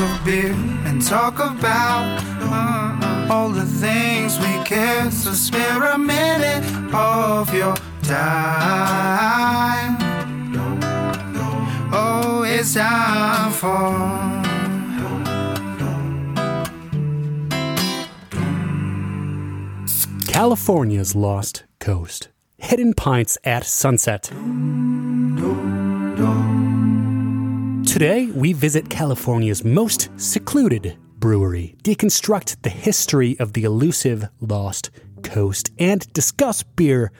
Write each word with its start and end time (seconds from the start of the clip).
of 0.00 0.24
beer 0.24 0.52
and 0.86 1.04
talk 1.04 1.34
about 1.34 2.22
uh, 2.40 3.32
all 3.32 3.50
the 3.50 3.66
things 3.66 4.38
we 4.38 4.64
care. 4.64 5.10
So 5.10 5.32
spare 5.32 5.82
a 5.82 5.98
minute 5.98 6.64
of 6.94 7.52
your 7.54 7.76
time. 8.02 9.96
Oh, 11.92 12.44
it's 12.46 12.74
time 12.74 13.52
for. 13.52 14.40
California's 20.26 21.14
Lost 21.14 21.64
Coast. 21.80 22.28
Hidden 22.56 22.94
Pints 22.94 23.36
at 23.44 23.64
Sunset. 23.64 24.30
Today, 27.90 28.26
we 28.26 28.52
visit 28.52 28.88
California's 28.88 29.64
most 29.64 30.10
secluded 30.16 30.96
brewery, 31.18 31.74
deconstruct 31.82 32.62
the 32.62 32.70
history 32.70 33.36
of 33.40 33.52
the 33.52 33.64
elusive 33.64 34.28
Lost 34.40 34.90
Coast, 35.24 35.72
and 35.76 36.00
discuss 36.12 36.62
beer 36.62 37.10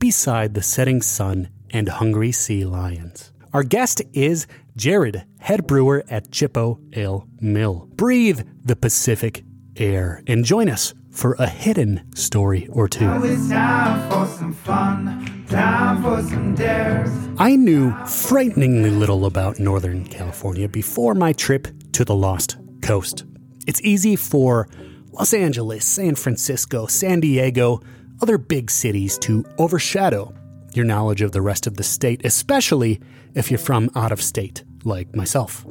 beside 0.00 0.54
the 0.54 0.62
setting 0.62 1.02
sun 1.02 1.50
and 1.70 1.88
hungry 1.88 2.32
sea 2.32 2.64
lions. 2.64 3.30
Our 3.52 3.62
guest 3.62 4.02
is 4.12 4.48
Jared, 4.76 5.24
head 5.38 5.68
brewer 5.68 6.02
at 6.10 6.32
Gyppo 6.32 6.80
Ale 6.96 7.28
Mill. 7.40 7.88
Breathe 7.94 8.40
the 8.64 8.74
Pacific 8.74 9.44
air 9.80 10.22
and 10.26 10.44
join 10.44 10.68
us 10.68 10.94
for 11.10 11.34
a 11.38 11.48
hidden 11.48 12.02
story 12.14 12.68
or 12.68 12.88
two. 12.88 13.04
Now 13.04 13.22
it's 13.22 13.48
time 13.48 14.10
for 14.10 14.26
some 14.26 14.52
fun, 14.52 15.44
time 15.48 16.02
for 16.02 16.22
some 16.22 16.54
dares. 16.54 17.10
I 17.38 17.56
knew 17.56 17.92
frighteningly 18.06 18.90
little 18.90 19.26
about 19.26 19.58
Northern 19.58 20.04
California 20.04 20.68
before 20.68 21.14
my 21.14 21.32
trip 21.32 21.68
to 21.92 22.04
the 22.04 22.14
Lost 22.14 22.56
Coast. 22.82 23.24
It's 23.66 23.82
easy 23.82 24.16
for 24.16 24.68
Los 25.12 25.34
Angeles, 25.34 25.84
San 25.84 26.14
Francisco, 26.14 26.86
San 26.86 27.20
Diego, 27.20 27.80
other 28.22 28.38
big 28.38 28.70
cities 28.70 29.18
to 29.18 29.44
overshadow 29.58 30.34
your 30.74 30.84
knowledge 30.84 31.22
of 31.22 31.32
the 31.32 31.42
rest 31.42 31.66
of 31.66 31.76
the 31.76 31.82
state, 31.82 32.20
especially 32.24 33.00
if 33.34 33.50
you're 33.50 33.58
from 33.58 33.90
out 33.94 34.12
of 34.12 34.22
state, 34.22 34.64
like 34.84 35.14
myself. 35.14 35.66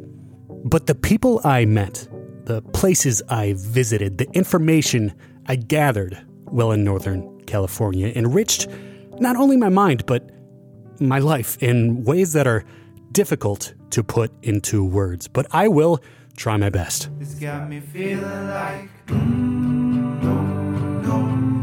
But 0.66 0.88
the 0.88 0.96
people 0.96 1.40
I 1.44 1.66
met, 1.66 2.08
the 2.48 2.62
places 2.62 3.22
I 3.28 3.56
visited, 3.58 4.18
the 4.18 4.30
information 4.32 5.14
I 5.48 5.58
gathered 5.58 6.18
while 6.46 6.72
in 6.72 6.86
Northern 6.86 7.42
California 7.42 8.08
enriched 8.16 8.70
not 9.20 9.36
only 9.36 9.58
my 9.58 9.68
mind, 9.68 10.06
but 10.06 10.32
my 11.02 11.20
life 11.20 11.62
in 11.62 12.06
ways 12.06 12.32
that 12.34 12.48
are 12.48 12.64
difficult 13.12 13.74
to 13.90 14.02
put 14.02 14.32
into 14.44 14.86
words. 14.86 15.28
But 15.28 15.46
I 15.52 15.68
will 15.68 16.00
try 16.38 16.56
my 16.56 16.70
best. 16.70 17.10
It's 17.20 17.36
got 17.36 17.70
me 17.70 17.82
feeling 17.82 18.48
like 18.48 18.90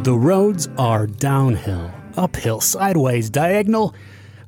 The 0.05 0.15
roads 0.15 0.69
are 0.77 1.07
downhill, 1.07 1.91
uphill, 2.19 2.61
sideways, 2.61 3.31
diagonal, 3.31 3.95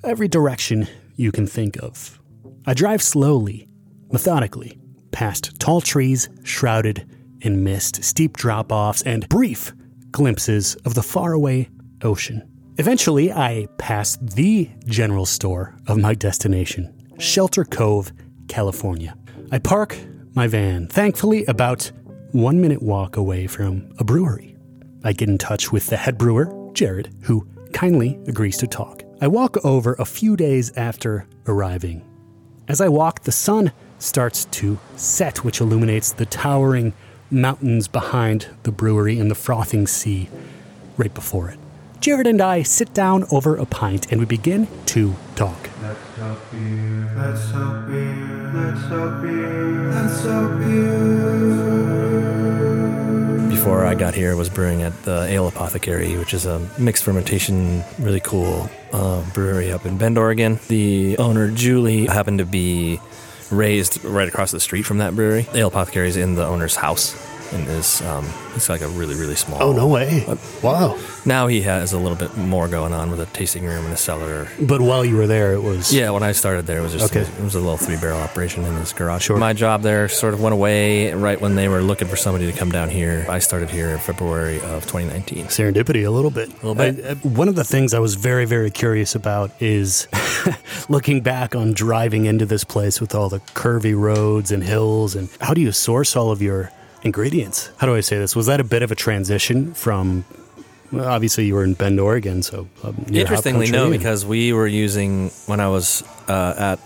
every 0.04 0.28
direction 0.28 0.86
you 1.16 1.32
can 1.32 1.46
think 1.46 1.82
of. 1.82 2.20
I 2.66 2.74
drive 2.74 3.00
slowly, 3.00 3.68
methodically, 4.12 4.78
past 5.12 5.58
tall 5.58 5.80
trees 5.80 6.28
shrouded 6.44 7.08
in 7.40 7.62
mist, 7.64 8.02
steep 8.02 8.36
drop 8.36 8.72
offs, 8.72 9.02
and 9.02 9.28
brief 9.28 9.72
glimpses 10.10 10.74
of 10.84 10.94
the 10.94 11.02
faraway 11.02 11.68
ocean. 12.02 12.48
Eventually, 12.78 13.32
I 13.32 13.68
pass 13.78 14.16
the 14.20 14.70
general 14.86 15.26
store 15.26 15.74
of 15.86 15.98
my 15.98 16.14
destination, 16.14 16.92
Shelter 17.18 17.64
Cove, 17.64 18.12
California. 18.48 19.16
I 19.50 19.58
park 19.58 19.96
my 20.34 20.46
van, 20.46 20.86
thankfully, 20.88 21.44
about 21.46 21.90
one 22.32 22.60
minute 22.60 22.82
walk 22.82 23.16
away 23.16 23.46
from 23.46 23.90
a 23.98 24.04
brewery. 24.04 24.56
I 25.04 25.12
get 25.12 25.28
in 25.28 25.38
touch 25.38 25.72
with 25.72 25.86
the 25.86 25.96
head 25.96 26.18
brewer, 26.18 26.52
Jared, 26.74 27.14
who 27.22 27.48
kindly 27.72 28.18
agrees 28.26 28.58
to 28.58 28.66
talk. 28.66 29.02
I 29.20 29.28
walk 29.28 29.64
over 29.64 29.94
a 29.94 30.04
few 30.04 30.36
days 30.36 30.70
after 30.76 31.26
arriving. 31.46 32.04
As 32.68 32.80
I 32.80 32.88
walk, 32.88 33.22
the 33.22 33.32
sun 33.32 33.72
starts 33.98 34.44
to 34.46 34.78
set, 34.96 35.44
which 35.44 35.60
illuminates 35.60 36.12
the 36.12 36.26
towering 36.26 36.92
mountains 37.30 37.88
behind 37.88 38.48
the 38.62 38.72
brewery 38.72 39.18
and 39.18 39.30
the 39.30 39.34
frothing 39.34 39.86
sea 39.86 40.28
right 40.96 41.12
before 41.12 41.48
it. 41.48 41.58
Jared 42.00 42.26
and 42.26 42.40
I 42.40 42.62
sit 42.62 42.94
down 42.94 43.24
over 43.30 43.56
a 43.56 43.66
pint 43.66 44.12
and 44.12 44.20
we 44.20 44.26
begin 44.26 44.68
to 44.86 45.14
talk. 45.34 45.70
Let's 45.82 45.98
beer. 46.52 47.12
Let's 47.16 47.50
talk 47.50 47.86
beer. 47.86 48.50
Let's 48.54 48.88
beer. 49.22 49.90
Let's. 49.92 50.16
Before 53.50 53.84
I 53.84 53.94
got 53.96 54.14
here, 54.14 54.30
I 54.30 54.34
was 54.34 54.48
brewing 54.48 54.82
at 54.82 55.02
the 55.02 55.24
Ale 55.24 55.48
Apothecary, 55.48 56.16
which 56.18 56.32
is 56.34 56.46
a 56.46 56.60
mixed 56.78 57.02
fermentation, 57.02 57.82
really 57.98 58.20
cool 58.20 58.70
uh, 58.92 59.24
brewery 59.32 59.72
up 59.72 59.84
in 59.84 59.98
Bend, 59.98 60.18
Oregon. 60.18 60.60
The 60.68 61.18
owner, 61.18 61.50
Julie, 61.50 62.06
happened 62.06 62.38
to 62.38 62.46
be 62.46 63.00
raised 63.50 64.04
right 64.04 64.28
across 64.28 64.50
the 64.50 64.60
street 64.60 64.82
from 64.82 64.98
that 64.98 65.14
brewery. 65.14 65.42
The 65.52 65.58
ale 65.58 65.68
Apothecary 65.68 66.08
is 66.08 66.16
in 66.16 66.34
the 66.34 66.46
owner's 66.46 66.76
house. 66.76 67.14
And 67.52 67.66
is 67.68 68.02
um, 68.02 68.26
it's 68.54 68.68
like 68.68 68.80
a 68.80 68.88
really 68.88 69.14
really 69.14 69.36
small. 69.36 69.62
Oh, 69.62 69.72
no 69.72 69.86
way. 69.86 70.24
Wow. 70.62 70.98
Now 71.24 71.46
he 71.46 71.62
has 71.62 71.92
a 71.92 71.98
little 71.98 72.16
bit 72.16 72.36
more 72.36 72.68
going 72.68 72.92
on 72.92 73.10
with 73.10 73.20
a 73.20 73.26
tasting 73.26 73.64
room 73.64 73.84
and 73.84 73.94
a 73.94 73.96
cellar. 73.96 74.48
But 74.60 74.80
while 74.80 75.04
you 75.04 75.16
were 75.16 75.26
there, 75.26 75.52
it 75.54 75.62
was. 75.62 75.92
Yeah, 75.94 76.10
when 76.10 76.22
I 76.22 76.32
started 76.32 76.66
there, 76.66 76.78
it 76.78 76.82
was 76.82 76.92
just 76.92 77.14
Okay. 77.14 77.20
it 77.28 77.42
was 77.44 77.54
a 77.54 77.60
little 77.60 77.76
three 77.76 77.96
barrel 77.96 78.20
operation 78.20 78.64
in 78.64 78.74
this 78.76 78.92
garage. 78.92 79.22
Sure. 79.24 79.36
My 79.36 79.52
job 79.52 79.82
there 79.82 80.08
sort 80.08 80.34
of 80.34 80.40
went 80.40 80.52
away 80.54 81.12
right 81.12 81.40
when 81.40 81.54
they 81.54 81.68
were 81.68 81.82
looking 81.82 82.08
for 82.08 82.16
somebody 82.16 82.50
to 82.50 82.56
come 82.58 82.70
down 82.70 82.88
here. 82.90 83.24
I 83.28 83.38
started 83.38 83.70
here 83.70 83.90
in 83.90 83.98
February 83.98 84.56
of 84.60 84.84
2019. 84.86 85.46
serendipity 85.46 86.06
a 86.06 86.10
little 86.10 86.30
bit. 86.30 86.48
A 86.62 86.66
little 86.66 86.74
bit. 86.74 87.04
I, 87.04 87.10
I- 87.10 87.14
one 87.14 87.48
of 87.48 87.54
the 87.54 87.64
things 87.64 87.94
I 87.94 87.98
was 87.98 88.14
very, 88.16 88.44
very 88.44 88.70
curious 88.70 89.14
about 89.14 89.50
is 89.60 90.06
looking 90.88 91.20
back 91.20 91.54
on 91.54 91.72
driving 91.72 92.24
into 92.26 92.46
this 92.46 92.64
place 92.64 93.00
with 93.00 93.14
all 93.14 93.28
the 93.28 93.40
curvy 93.54 93.98
roads 93.98 94.50
and 94.52 94.62
hills, 94.62 95.14
and 95.14 95.28
how 95.40 95.54
do 95.54 95.60
you 95.60 95.72
source 95.72 96.16
all 96.16 96.30
of 96.30 96.40
your 96.42 96.70
ingredients? 97.06 97.70
How 97.78 97.86
do 97.86 97.94
I 97.94 98.00
say 98.00 98.18
this? 98.18 98.36
Was 98.36 98.46
that 98.46 98.60
a 98.60 98.64
bit 98.64 98.82
of 98.82 98.90
a 98.92 98.94
transition 98.94 99.72
from? 99.72 100.24
Well, 100.92 101.08
obviously, 101.08 101.46
you 101.46 101.54
were 101.54 101.64
in 101.64 101.74
Bend, 101.74 101.98
Oregon, 101.98 102.42
so 102.42 102.68
um, 102.84 102.94
Interestingly, 103.10 103.70
no, 103.70 103.90
because 103.90 104.24
we 104.24 104.52
were 104.52 104.66
using 104.68 105.30
when 105.46 105.58
I 105.58 105.68
was 105.68 106.04
uh, 106.28 106.54
at 106.74 106.78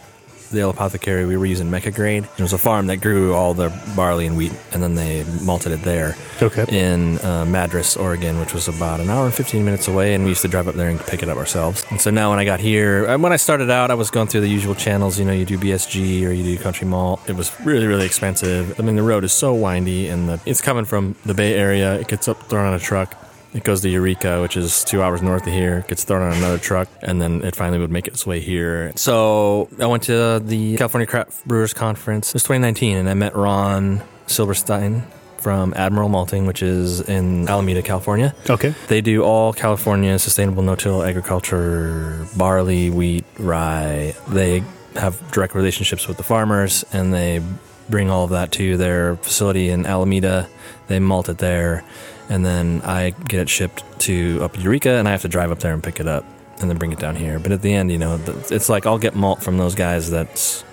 the 0.50 0.60
Ale 0.60 0.70
Apothecary, 0.70 1.26
we 1.26 1.36
were 1.36 1.46
using 1.46 1.70
Mecca 1.70 1.90
Grade. 1.90 2.24
It 2.36 2.42
was 2.42 2.52
a 2.52 2.58
farm 2.58 2.86
that 2.88 2.98
grew 2.98 3.34
all 3.34 3.54
the 3.54 3.70
barley 3.94 4.26
and 4.26 4.36
wheat, 4.36 4.52
and 4.72 4.82
then 4.82 4.94
they 4.94 5.24
malted 5.42 5.72
it 5.72 5.82
there. 5.82 6.16
Okay. 6.42 6.64
In 6.68 7.18
uh, 7.20 7.44
Madras, 7.44 7.96
Oregon, 7.96 8.40
which 8.40 8.52
was 8.52 8.68
about 8.68 9.00
an 9.00 9.10
hour 9.10 9.24
and 9.24 9.34
15 9.34 9.64
minutes 9.64 9.88
away, 9.88 10.14
and 10.14 10.24
we 10.24 10.30
used 10.30 10.42
to 10.42 10.48
drive 10.48 10.68
up 10.68 10.74
there 10.74 10.88
and 10.88 11.00
pick 11.00 11.22
it 11.22 11.28
up 11.28 11.36
ourselves. 11.36 11.84
And 11.90 12.00
so 12.00 12.10
now 12.10 12.30
when 12.30 12.38
I 12.38 12.44
got 12.44 12.60
here, 12.60 13.04
and 13.06 13.22
when 13.22 13.32
I 13.32 13.36
started 13.36 13.70
out, 13.70 13.90
I 13.90 13.94
was 13.94 14.10
going 14.10 14.28
through 14.28 14.42
the 14.42 14.48
usual 14.48 14.74
channels. 14.74 15.18
You 15.18 15.24
know, 15.24 15.32
you 15.32 15.44
do 15.44 15.58
BSG 15.58 16.26
or 16.26 16.32
you 16.32 16.42
do 16.42 16.58
Country 16.62 16.86
Malt. 16.86 17.20
It 17.28 17.36
was 17.36 17.58
really, 17.60 17.86
really 17.86 18.06
expensive. 18.06 18.78
I 18.78 18.82
mean, 18.82 18.96
the 18.96 19.02
road 19.02 19.24
is 19.24 19.32
so 19.32 19.54
windy, 19.54 20.08
and 20.08 20.28
the, 20.28 20.40
it's 20.46 20.60
coming 20.60 20.84
from 20.84 21.14
the 21.24 21.34
Bay 21.34 21.54
Area. 21.54 21.94
It 21.98 22.08
gets 22.08 22.28
up, 22.28 22.42
thrown 22.48 22.66
on 22.66 22.74
a 22.74 22.78
truck. 22.78 23.16
It 23.52 23.64
goes 23.64 23.80
to 23.80 23.88
Eureka, 23.88 24.40
which 24.40 24.56
is 24.56 24.84
two 24.84 25.02
hours 25.02 25.22
north 25.22 25.46
of 25.46 25.52
here. 25.52 25.84
Gets 25.88 26.04
thrown 26.04 26.22
on 26.22 26.36
another 26.36 26.58
truck, 26.58 26.88
and 27.02 27.20
then 27.20 27.42
it 27.42 27.56
finally 27.56 27.78
would 27.78 27.90
make 27.90 28.06
its 28.06 28.24
way 28.26 28.40
here. 28.40 28.92
So 28.96 29.68
I 29.80 29.86
went 29.86 30.04
to 30.04 30.38
the 30.38 30.76
California 30.76 31.06
Craft 31.06 31.46
Brewers 31.46 31.74
Conference. 31.74 32.28
It 32.28 32.34
was 32.34 32.42
2019, 32.44 32.96
and 32.96 33.08
I 33.08 33.14
met 33.14 33.34
Ron 33.34 34.02
Silberstein 34.26 35.02
from 35.38 35.72
Admiral 35.74 36.08
Malting, 36.08 36.46
which 36.46 36.62
is 36.62 37.00
in 37.00 37.48
Alameda, 37.48 37.82
California. 37.82 38.34
Okay. 38.48 38.74
They 38.88 39.00
do 39.00 39.24
all 39.24 39.52
California 39.52 40.18
sustainable 40.18 40.62
no-till 40.62 41.02
agriculture, 41.02 42.26
barley, 42.36 42.90
wheat, 42.90 43.24
rye. 43.38 44.14
They 44.28 44.62
have 44.94 45.18
direct 45.32 45.54
relationships 45.54 46.06
with 46.06 46.18
the 46.18 46.22
farmers, 46.22 46.84
and 46.92 47.12
they 47.12 47.42
bring 47.88 48.10
all 48.10 48.24
of 48.24 48.30
that 48.30 48.52
to 48.52 48.76
their 48.76 49.16
facility 49.16 49.70
in 49.70 49.86
Alameda. 49.86 50.48
They 50.88 51.00
malt 51.00 51.28
it 51.28 51.38
there, 51.38 51.84
and 52.30 52.46
then 52.46 52.80
I 52.84 53.10
get 53.10 53.40
it 53.40 53.50
shipped 53.50 53.84
to 54.00 54.38
up 54.42 54.58
Eureka, 54.58 54.94
and 54.94 55.06
I 55.06 55.10
have 55.10 55.22
to 55.22 55.28
drive 55.28 55.50
up 55.50 55.58
there 55.58 55.74
and 55.74 55.82
pick 55.82 56.00
it 56.00 56.06
up, 56.06 56.24
and 56.60 56.70
then 56.70 56.78
bring 56.78 56.92
it 56.92 56.98
down 56.98 57.16
here. 57.16 57.38
But 57.38 57.52
at 57.52 57.60
the 57.60 57.74
end, 57.74 57.92
you 57.92 57.98
know, 57.98 58.18
it's 58.50 58.70
like 58.70 58.86
I'll 58.86 58.98
get 58.98 59.14
malt 59.14 59.42
from 59.42 59.58
those 59.58 59.74
guys 59.74 60.10
that's 60.10 60.64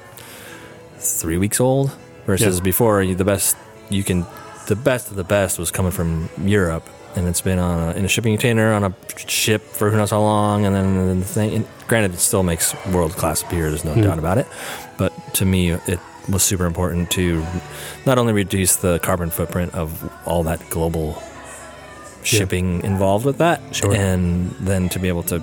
three 0.98 1.38
weeks 1.38 1.60
old 1.60 1.92
versus 2.26 2.58
Yeah. 2.58 2.64
before 2.64 3.06
the 3.06 3.26
best 3.26 3.58
you 3.90 4.04
can 4.04 4.26
the 4.68 4.76
best 4.76 5.10
of 5.10 5.16
the 5.16 5.24
best 5.24 5.58
was 5.58 5.72
coming 5.72 5.92
from 5.92 6.30
Europe 6.44 6.88
and 7.16 7.28
it's 7.28 7.42
been 7.42 7.58
on 7.58 7.90
a, 7.90 7.98
in 7.98 8.04
a 8.04 8.08
shipping 8.08 8.34
container 8.34 8.74
on 8.74 8.84
a 8.84 8.94
ship 9.16 9.62
for 9.64 9.90
who 9.90 9.98
knows 9.98 10.12
how 10.12 10.20
long 10.20 10.66
and 10.66 10.76
then 10.76 11.20
the 11.20 11.26
thing 11.26 11.54
and 11.54 11.68
granted 11.88 12.14
it 12.14 12.20
still 12.20 12.44
makes 12.44 12.76
world 12.88 13.14
class 13.14 13.44
beer 13.44 13.70
there's 13.70 13.86
no 13.86 13.94
hmm. 13.94 14.02
doubt 14.02 14.20
about 14.20 14.38
it 14.38 14.48
but 14.98 15.14
to 15.34 15.46
me 15.46 15.72
it 15.72 16.00
was 16.30 16.44
super 16.44 16.66
important 16.66 17.10
to 17.10 17.46
not 18.06 18.18
only 18.18 18.34
reduce 18.34 18.76
the 18.76 19.00
carbon 19.00 19.30
footprint 19.30 19.74
of 19.74 20.12
all 20.28 20.44
that 20.44 20.62
global 20.70 21.22
shipping 22.24 22.84
involved 22.84 23.26
with 23.26 23.38
that 23.38 23.62
Sure. 23.72 23.94
and 23.94 24.52
then 24.60 24.90
to 24.90 25.00
be 25.00 25.08
able 25.08 25.24
to 25.24 25.42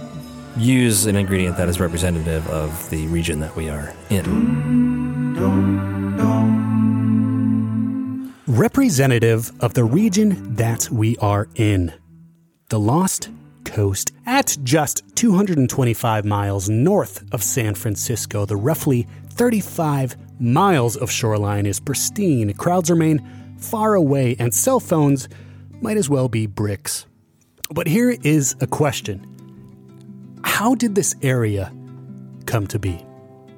use 0.57 1.07
an 1.07 1.17
ingredient 1.17 1.57
that 1.57 1.69
is 1.69 1.81
representative 1.81 2.49
of 2.49 2.89
the 2.91 3.07
region 3.09 3.41
that 3.41 3.57
we 3.57 3.69
are 3.69 3.93
in 4.11 4.55
representative 8.47 9.51
of 9.61 9.75
the 9.75 9.85
region 9.85 10.55
that 10.55 10.89
we 10.91 11.17
are 11.17 11.49
in 11.57 11.93
the 12.69 12.79
Lost 12.79 13.31
Coast. 13.65 14.13
At 14.27 14.57
just 14.63 15.03
225 15.17 16.25
miles 16.25 16.69
north 16.69 17.25
of 17.33 17.43
San 17.43 17.75
Francisco, 17.75 18.47
the 18.47 18.57
roughly 18.57 19.07
35 19.31 20.17
miles 20.39 20.97
of 20.97 21.11
shoreline 21.11 21.67
is 21.67 21.81
pristine. 21.81 22.53
Crowds 22.55 22.91
remain 22.91 23.23
far 23.59 23.95
away, 23.95 24.37
and 24.39 24.55
cell 24.55 24.79
phones 24.81 25.29
might 25.81 25.97
as 25.97 26.09
well 26.09 26.29
be 26.29 26.47
bricks. 26.47 27.07
But 27.71 27.87
here 27.87 28.17
is 28.23 28.57
a 28.61 28.67
question 28.67 29.27
How 30.45 30.75
did 30.75 30.95
this 30.95 31.15
area 31.23 31.73
come 32.47 32.67
to 32.69 32.79
be? 32.79 33.05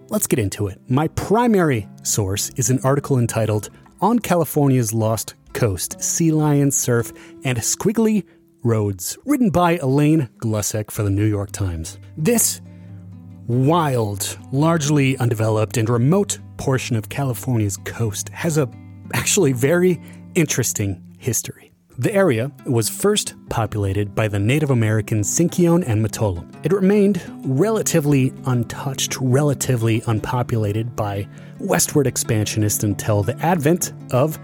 Let's 0.08 0.26
get 0.26 0.38
into 0.38 0.68
it. 0.68 0.80
My 0.88 1.08
primary 1.08 1.88
source 2.02 2.50
is 2.50 2.70
an 2.70 2.78
article 2.84 3.18
entitled 3.18 3.70
On 4.00 4.18
California's 4.18 4.94
Lost 4.94 5.34
Coast 5.52 6.00
Sea 6.00 6.30
Lion 6.32 6.70
Surf 6.70 7.12
and 7.44 7.58
Squiggly 7.58 8.24
Roads, 8.62 9.18
written 9.24 9.50
by 9.50 9.78
Elaine 9.78 10.28
Glusac 10.38 10.90
for 10.90 11.02
the 11.02 11.10
New 11.10 11.24
York 11.24 11.50
Times. 11.50 11.98
This 12.16 12.60
wild, 13.46 14.38
largely 14.52 15.16
undeveloped, 15.18 15.76
and 15.76 15.88
remote 15.88 16.38
portion 16.56 16.96
of 16.96 17.08
California's 17.08 17.76
coast 17.78 18.28
has 18.30 18.58
a 18.58 18.68
actually 19.14 19.52
very 19.52 20.00
interesting 20.34 21.02
history. 21.18 21.65
The 21.98 22.12
area 22.12 22.52
was 22.66 22.90
first 22.90 23.34
populated 23.48 24.14
by 24.14 24.28
the 24.28 24.38
Native 24.38 24.69
Americans 24.69 25.31
Sinkyone 25.31 25.82
and 25.87 26.02
Mattole. 26.04 26.44
It 26.62 26.70
remained 26.70 27.22
relatively 27.43 28.34
untouched, 28.44 29.16
relatively 29.19 30.02
unpopulated 30.06 30.94
by 30.94 31.26
westward 31.58 32.06
expansionists 32.06 32.84
until 32.84 33.22
the 33.22 33.34
advent 33.38 33.94
of, 34.10 34.38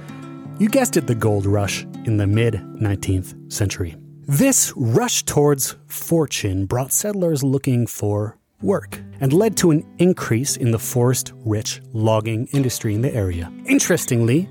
you 0.58 0.70
guessed 0.70 0.96
it, 0.96 1.06
the 1.06 1.14
gold 1.14 1.44
rush 1.44 1.82
in 2.06 2.16
the 2.16 2.26
mid 2.26 2.54
19th 2.54 3.52
century. 3.52 3.96
This 4.26 4.72
rush 4.74 5.22
towards 5.24 5.76
fortune 5.88 6.64
brought 6.64 6.90
settlers 6.90 7.42
looking 7.42 7.86
for 7.86 8.38
work 8.62 8.98
and 9.20 9.30
led 9.30 9.58
to 9.58 9.72
an 9.72 9.84
increase 9.98 10.56
in 10.56 10.70
the 10.70 10.78
forest 10.78 11.34
rich 11.44 11.82
logging 11.92 12.46
industry 12.52 12.94
in 12.94 13.02
the 13.02 13.14
area. 13.14 13.52
Interestingly, 13.66 14.48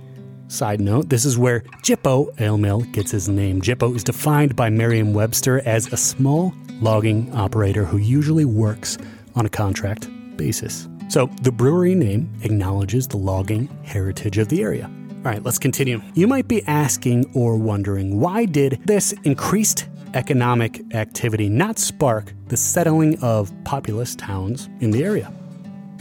Side 0.52 0.82
note, 0.82 1.08
this 1.08 1.24
is 1.24 1.38
where 1.38 1.62
Gyppo 1.82 2.38
Mill 2.60 2.82
gets 2.92 3.10
his 3.10 3.30
name. 3.30 3.62
Gyppo 3.62 3.96
is 3.96 4.04
defined 4.04 4.54
by 4.54 4.70
Merriam 4.70 5.14
Webster 5.14 5.62
as 5.66 5.94
a 5.94 5.96
small 5.96 6.54
logging 6.82 7.34
operator 7.34 7.86
who 7.86 7.96
usually 7.98 8.44
works 8.44 8.98
on 9.34 9.46
a 9.46 9.50
contract 9.50 10.10
basis. 10.36 10.90
So 11.08 11.28
the 11.42 11.54
brewery 11.54 11.96
name 11.96 12.30
acknowledges 12.44 13.08
the 13.08 13.16
logging 13.16 13.68
heritage 13.84 14.38
of 14.38 14.50
the 14.50 14.62
area. 14.62 14.92
All 15.10 15.22
right, 15.22 15.42
let's 15.42 15.58
continue. 15.58 16.02
You 16.16 16.28
might 16.28 16.50
be 16.50 16.62
asking 16.68 17.32
or 17.34 17.56
wondering 17.56 18.20
why 18.20 18.44
did 18.44 18.82
this 18.84 19.14
increased 19.24 19.88
economic 20.16 20.84
activity 20.94 21.48
not 21.48 21.80
spark 21.80 22.34
the 22.48 22.58
settling 22.58 23.18
of 23.24 23.54
populous 23.64 24.16
towns 24.16 24.68
in 24.82 24.92
the 24.92 25.02
area? 25.06 25.32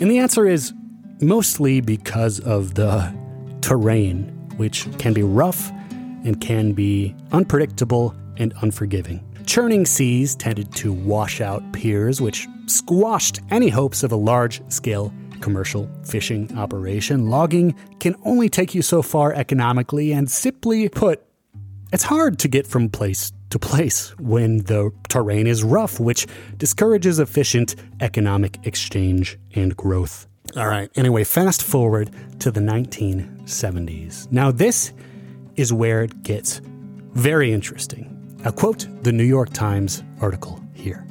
And 0.01 0.11
the 0.11 0.19
answer 0.19 0.49
is 0.49 0.75
mostly 1.21 1.81
because 1.81 2.41
of 2.41 2.75
the 2.75 3.15
terrain 3.61 4.39
which 4.61 4.87
can 4.99 5.15
be 5.15 5.23
rough 5.23 5.73
and 6.23 6.39
can 6.39 6.75
be 6.75 7.17
unpredictable 7.33 8.15
and 8.37 8.53
unforgiving. 8.61 9.19
Churning 9.47 9.87
seas 9.87 10.37
tended 10.37 10.71
to 10.75 10.93
wash 10.93 11.41
out 11.41 11.63
piers, 11.73 12.21
which 12.21 12.47
squashed 12.67 13.41
any 13.49 13.71
hopes 13.71 14.03
of 14.03 14.13
a 14.13 14.17
large 14.17 14.61
scale 14.71 15.15
commercial 15.41 15.89
fishing 16.05 16.55
operation. 16.59 17.31
Logging 17.31 17.75
can 18.01 18.15
only 18.27 18.51
take 18.51 18.75
you 18.75 18.83
so 18.83 19.01
far 19.01 19.33
economically, 19.33 20.13
and 20.13 20.31
simply 20.31 20.91
put, 20.91 21.23
it's 21.91 22.03
hard 22.03 22.39
to 22.41 22.49
get 22.49 22.67
from 22.67 22.91
place 22.91 23.33
to 23.49 23.59
place 23.59 24.11
when 24.19 24.59
the 24.65 24.93
terrain 25.09 25.47
is 25.47 25.65
rough, 25.65 25.99
which 25.99 26.27
discourages 26.59 27.19
efficient 27.19 27.77
economic 28.03 28.59
exchange 28.67 29.39
and 29.55 29.75
growth. 29.75 30.27
All 30.57 30.67
right, 30.67 30.91
anyway, 30.97 31.23
fast 31.23 31.63
forward 31.63 32.11
to 32.41 32.51
the 32.51 32.61
1970s. 32.61 34.31
Now, 34.33 34.51
this 34.51 34.93
is 35.55 35.73
where 35.73 36.03
it 36.03 36.25
gets 36.25 36.61
very 37.13 37.53
interesting. 37.53 38.17
I'll 38.45 38.51
quote 38.51 38.89
the 39.03 39.13
New 39.13 39.25
York 39.25 39.53
Times 39.53 40.03
article 40.21 40.61
here. 40.75 41.07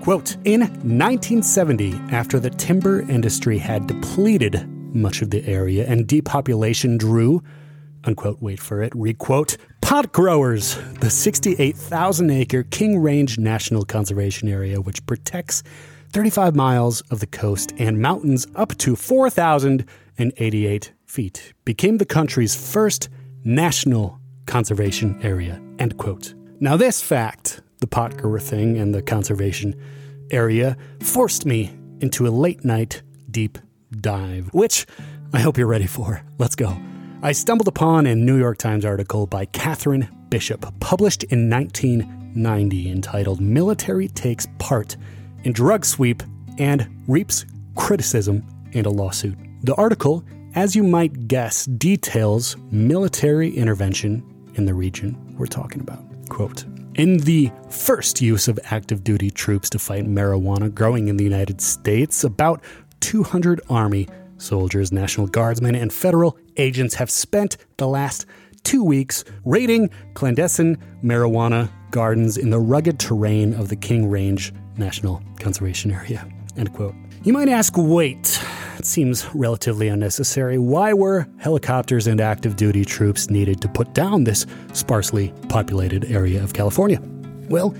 Quote 0.00 0.36
In 0.44 0.60
1970, 0.60 1.94
after 2.10 2.38
the 2.38 2.50
timber 2.50 3.00
industry 3.00 3.58
had 3.58 3.88
depleted 3.88 4.68
much 4.94 5.22
of 5.22 5.30
the 5.30 5.44
area 5.44 5.84
and 5.88 6.06
depopulation 6.06 6.98
drew, 6.98 7.42
unquote, 8.04 8.40
wait 8.40 8.60
for 8.60 8.80
it, 8.80 8.94
requote, 8.94 9.56
pot 9.80 10.12
growers, 10.12 10.76
the 11.00 11.10
68,000 11.10 12.30
acre 12.30 12.62
King 12.64 13.00
Range 13.00 13.38
National 13.38 13.84
Conservation 13.84 14.48
Area, 14.48 14.80
which 14.80 15.04
protects 15.06 15.64
35 16.12 16.54
miles 16.54 17.00
of 17.10 17.20
the 17.20 17.26
coast 17.26 17.72
and 17.78 17.98
mountains 18.00 18.46
up 18.54 18.76
to 18.76 18.94
4,088 18.94 20.92
feet, 21.06 21.54
became 21.64 21.96
the 21.96 22.04
country's 22.04 22.54
first 22.54 23.08
national 23.44 24.20
conservation 24.46 25.18
area. 25.22 25.58
End 25.78 25.96
quote. 25.96 26.34
Now, 26.60 26.76
this 26.76 27.00
fact, 27.02 27.62
the 27.80 27.86
pot 27.86 28.20
thing 28.42 28.76
and 28.76 28.94
the 28.94 29.00
conservation 29.02 29.74
area, 30.30 30.76
forced 31.00 31.46
me 31.46 31.70
into 32.00 32.26
a 32.26 32.30
late 32.30 32.62
night 32.64 33.02
deep 33.30 33.58
dive, 34.00 34.50
which 34.52 34.86
I 35.32 35.40
hope 35.40 35.56
you're 35.56 35.66
ready 35.66 35.86
for. 35.86 36.22
Let's 36.38 36.54
go. 36.54 36.76
I 37.22 37.32
stumbled 37.32 37.68
upon 37.68 38.06
a 38.06 38.14
New 38.14 38.38
York 38.38 38.58
Times 38.58 38.84
article 38.84 39.26
by 39.26 39.46
Catherine 39.46 40.08
Bishop, 40.28 40.78
published 40.80 41.24
in 41.24 41.48
1990, 41.48 42.90
entitled 42.90 43.40
Military 43.40 44.08
Takes 44.08 44.46
Part 44.58 44.96
in 45.44 45.52
drug 45.52 45.84
sweep 45.84 46.22
and 46.58 46.88
reaps 47.08 47.46
criticism 47.74 48.44
and 48.74 48.86
a 48.86 48.90
lawsuit. 48.90 49.36
The 49.62 49.74
article, 49.74 50.24
as 50.54 50.76
you 50.76 50.82
might 50.82 51.28
guess, 51.28 51.66
details 51.66 52.56
military 52.70 53.50
intervention 53.50 54.22
in 54.54 54.64
the 54.64 54.74
region 54.74 55.36
we're 55.38 55.46
talking 55.46 55.80
about. 55.80 56.02
Quote 56.28 56.64
In 56.94 57.18
the 57.18 57.50
first 57.70 58.20
use 58.20 58.48
of 58.48 58.58
active 58.70 59.04
duty 59.04 59.30
troops 59.30 59.70
to 59.70 59.78
fight 59.78 60.04
marijuana 60.04 60.72
growing 60.72 61.08
in 61.08 61.16
the 61.16 61.24
United 61.24 61.60
States, 61.60 62.24
about 62.24 62.62
200 63.00 63.60
Army 63.68 64.08
soldiers, 64.38 64.92
National 64.92 65.26
Guardsmen, 65.26 65.74
and 65.74 65.92
federal 65.92 66.36
agents 66.56 66.94
have 66.94 67.10
spent 67.10 67.56
the 67.76 67.86
last 67.86 68.26
two 68.64 68.84
weeks 68.84 69.24
raiding 69.44 69.90
clandestine 70.14 70.76
marijuana 71.02 71.70
gardens 71.90 72.36
in 72.36 72.50
the 72.50 72.60
rugged 72.60 72.98
terrain 72.98 73.54
of 73.54 73.68
the 73.68 73.76
King 73.76 74.08
Range 74.10 74.52
National 74.76 75.22
Conservation 75.38 75.90
Area. 75.90 76.26
End 76.56 76.72
quote. 76.72 76.94
You 77.24 77.32
might 77.32 77.48
ask, 77.48 77.74
wait, 77.76 78.42
it 78.78 78.84
seems 78.84 79.32
relatively 79.34 79.88
unnecessary. 79.88 80.58
Why 80.58 80.92
were 80.92 81.26
helicopters 81.38 82.06
and 82.06 82.20
active 82.20 82.56
duty 82.56 82.84
troops 82.84 83.30
needed 83.30 83.60
to 83.60 83.68
put 83.68 83.94
down 83.94 84.24
this 84.24 84.44
sparsely 84.72 85.32
populated 85.48 86.04
area 86.06 86.42
of 86.42 86.52
California? 86.52 87.00
Well, 87.48 87.74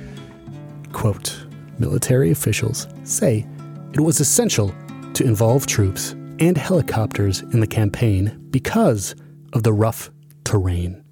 quote, 0.92 1.44
military 1.78 2.30
officials 2.30 2.87
say 3.04 3.46
it 3.92 4.00
was 4.00 4.20
essential 4.20 4.75
to 5.14 5.25
involve 5.25 5.66
troops 5.66 6.12
and 6.38 6.56
helicopters 6.56 7.40
in 7.40 7.61
the 7.61 7.66
campaign 7.66 8.38
because 8.50 9.14
of 9.52 9.64
the 9.64 9.72
rough 9.72 10.11
terrain. 10.44 11.04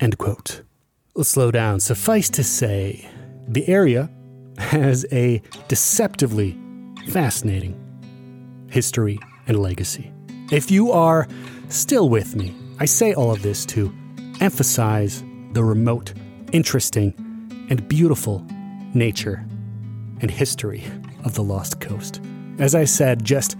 End 0.00 0.18
quote. 0.18 0.62
Let's 1.14 1.28
slow 1.28 1.50
down. 1.50 1.80
Suffice 1.80 2.30
to 2.30 2.42
say, 2.42 3.08
the 3.46 3.68
area 3.68 4.08
has 4.60 5.06
a 5.10 5.42
deceptively 5.68 6.56
fascinating 7.08 7.76
history 8.70 9.18
and 9.46 9.58
legacy. 9.58 10.12
If 10.52 10.70
you 10.70 10.92
are 10.92 11.26
still 11.68 12.08
with 12.08 12.36
me, 12.36 12.54
I 12.78 12.84
say 12.84 13.12
all 13.12 13.32
of 13.32 13.42
this 13.42 13.64
to 13.66 13.92
emphasize 14.40 15.24
the 15.52 15.64
remote, 15.64 16.14
interesting, 16.52 17.14
and 17.68 17.86
beautiful 17.88 18.46
nature 18.94 19.44
and 20.20 20.30
history 20.30 20.84
of 21.24 21.34
the 21.34 21.42
Lost 21.42 21.80
Coast. 21.80 22.20
As 22.58 22.74
I 22.74 22.84
said, 22.84 23.24
just 23.24 23.56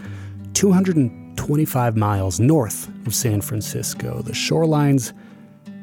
225 0.54 1.96
miles 1.96 2.40
north 2.40 2.88
of 3.06 3.14
San 3.14 3.40
Francisco, 3.40 4.22
the 4.22 4.32
shorelines 4.32 5.12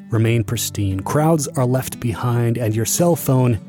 remain 0.09 0.43
pristine, 0.43 0.99
crowds 1.01 1.47
are 1.49 1.65
left 1.65 1.99
behind, 1.99 2.57
and 2.57 2.75
your 2.75 2.85
cell 2.85 3.15
phone 3.15 3.59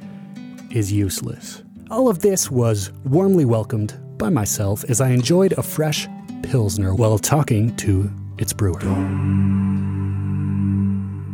is 0.71 0.93
useless. 0.93 1.63
All 1.91 2.09
of 2.09 2.21
this 2.21 2.51
was 2.51 2.93
warmly 3.05 3.45
welcomed 3.45 3.99
by 4.19 4.29
myself 4.29 4.85
as 4.91 5.01
I 5.01 5.11
enjoyed 5.11 5.53
a 5.53 5.63
fresh 5.63 6.07
Pilsner 6.43 6.95
while 6.95 7.19
talking 7.19 7.75
to 7.77 8.11
its 8.39 8.53
brewer. 8.53 8.79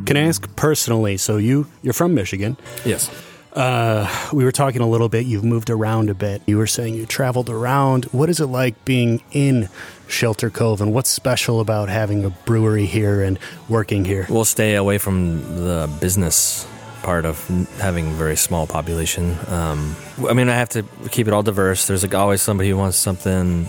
Can 0.07 0.17
I 0.17 0.21
ask 0.21 0.55
personally? 0.57 1.17
So 1.17 1.37
you 1.39 1.67
you're 1.83 1.95
from 1.95 2.15
Michigan. 2.15 2.57
Yes. 2.85 3.11
Uh, 3.55 4.09
we 4.33 4.45
were 4.45 4.53
talking 4.53 4.81
a 4.83 4.89
little 4.89 5.09
bit. 5.09 5.27
You've 5.27 5.45
moved 5.45 5.71
around 5.71 6.11
a 6.11 6.15
bit. 6.15 6.43
You 6.47 6.59
were 6.59 6.67
saying 6.67 6.95
you 6.95 7.07
traveled 7.07 7.49
around. 7.49 8.07
What 8.07 8.29
is 8.29 8.41
it 8.41 8.47
like 8.47 8.85
being 8.85 9.23
in 9.31 9.69
Shelter 10.09 10.51
Cove, 10.51 10.81
and 10.81 10.93
what's 10.93 11.09
special 11.09 11.61
about 11.61 11.89
having 11.89 12.25
a 12.25 12.31
brewery 12.31 12.87
here 12.87 13.23
and 13.23 13.39
working 13.69 14.05
here? 14.05 14.27
We'll 14.29 14.45
stay 14.45 14.75
away 14.75 14.99
from 14.99 15.41
the 15.65 15.89
business 16.01 16.67
part 17.05 17.25
of 17.27 17.47
having 17.79 18.09
a 18.09 18.11
very 18.15 18.37
small 18.37 18.67
population. 18.67 19.37
Um, 19.49 19.95
I 20.29 20.33
mean, 20.33 20.49
I 20.49 20.57
have 20.57 20.71
to 20.71 20.83
keep 21.11 21.29
it 21.29 21.33
all 21.35 21.43
diverse. 21.43 21.87
There's 21.87 22.03
like 22.03 22.15
always 22.15 22.41
somebody 22.43 22.71
who 22.71 22.77
wants 22.79 22.97
something 22.97 23.69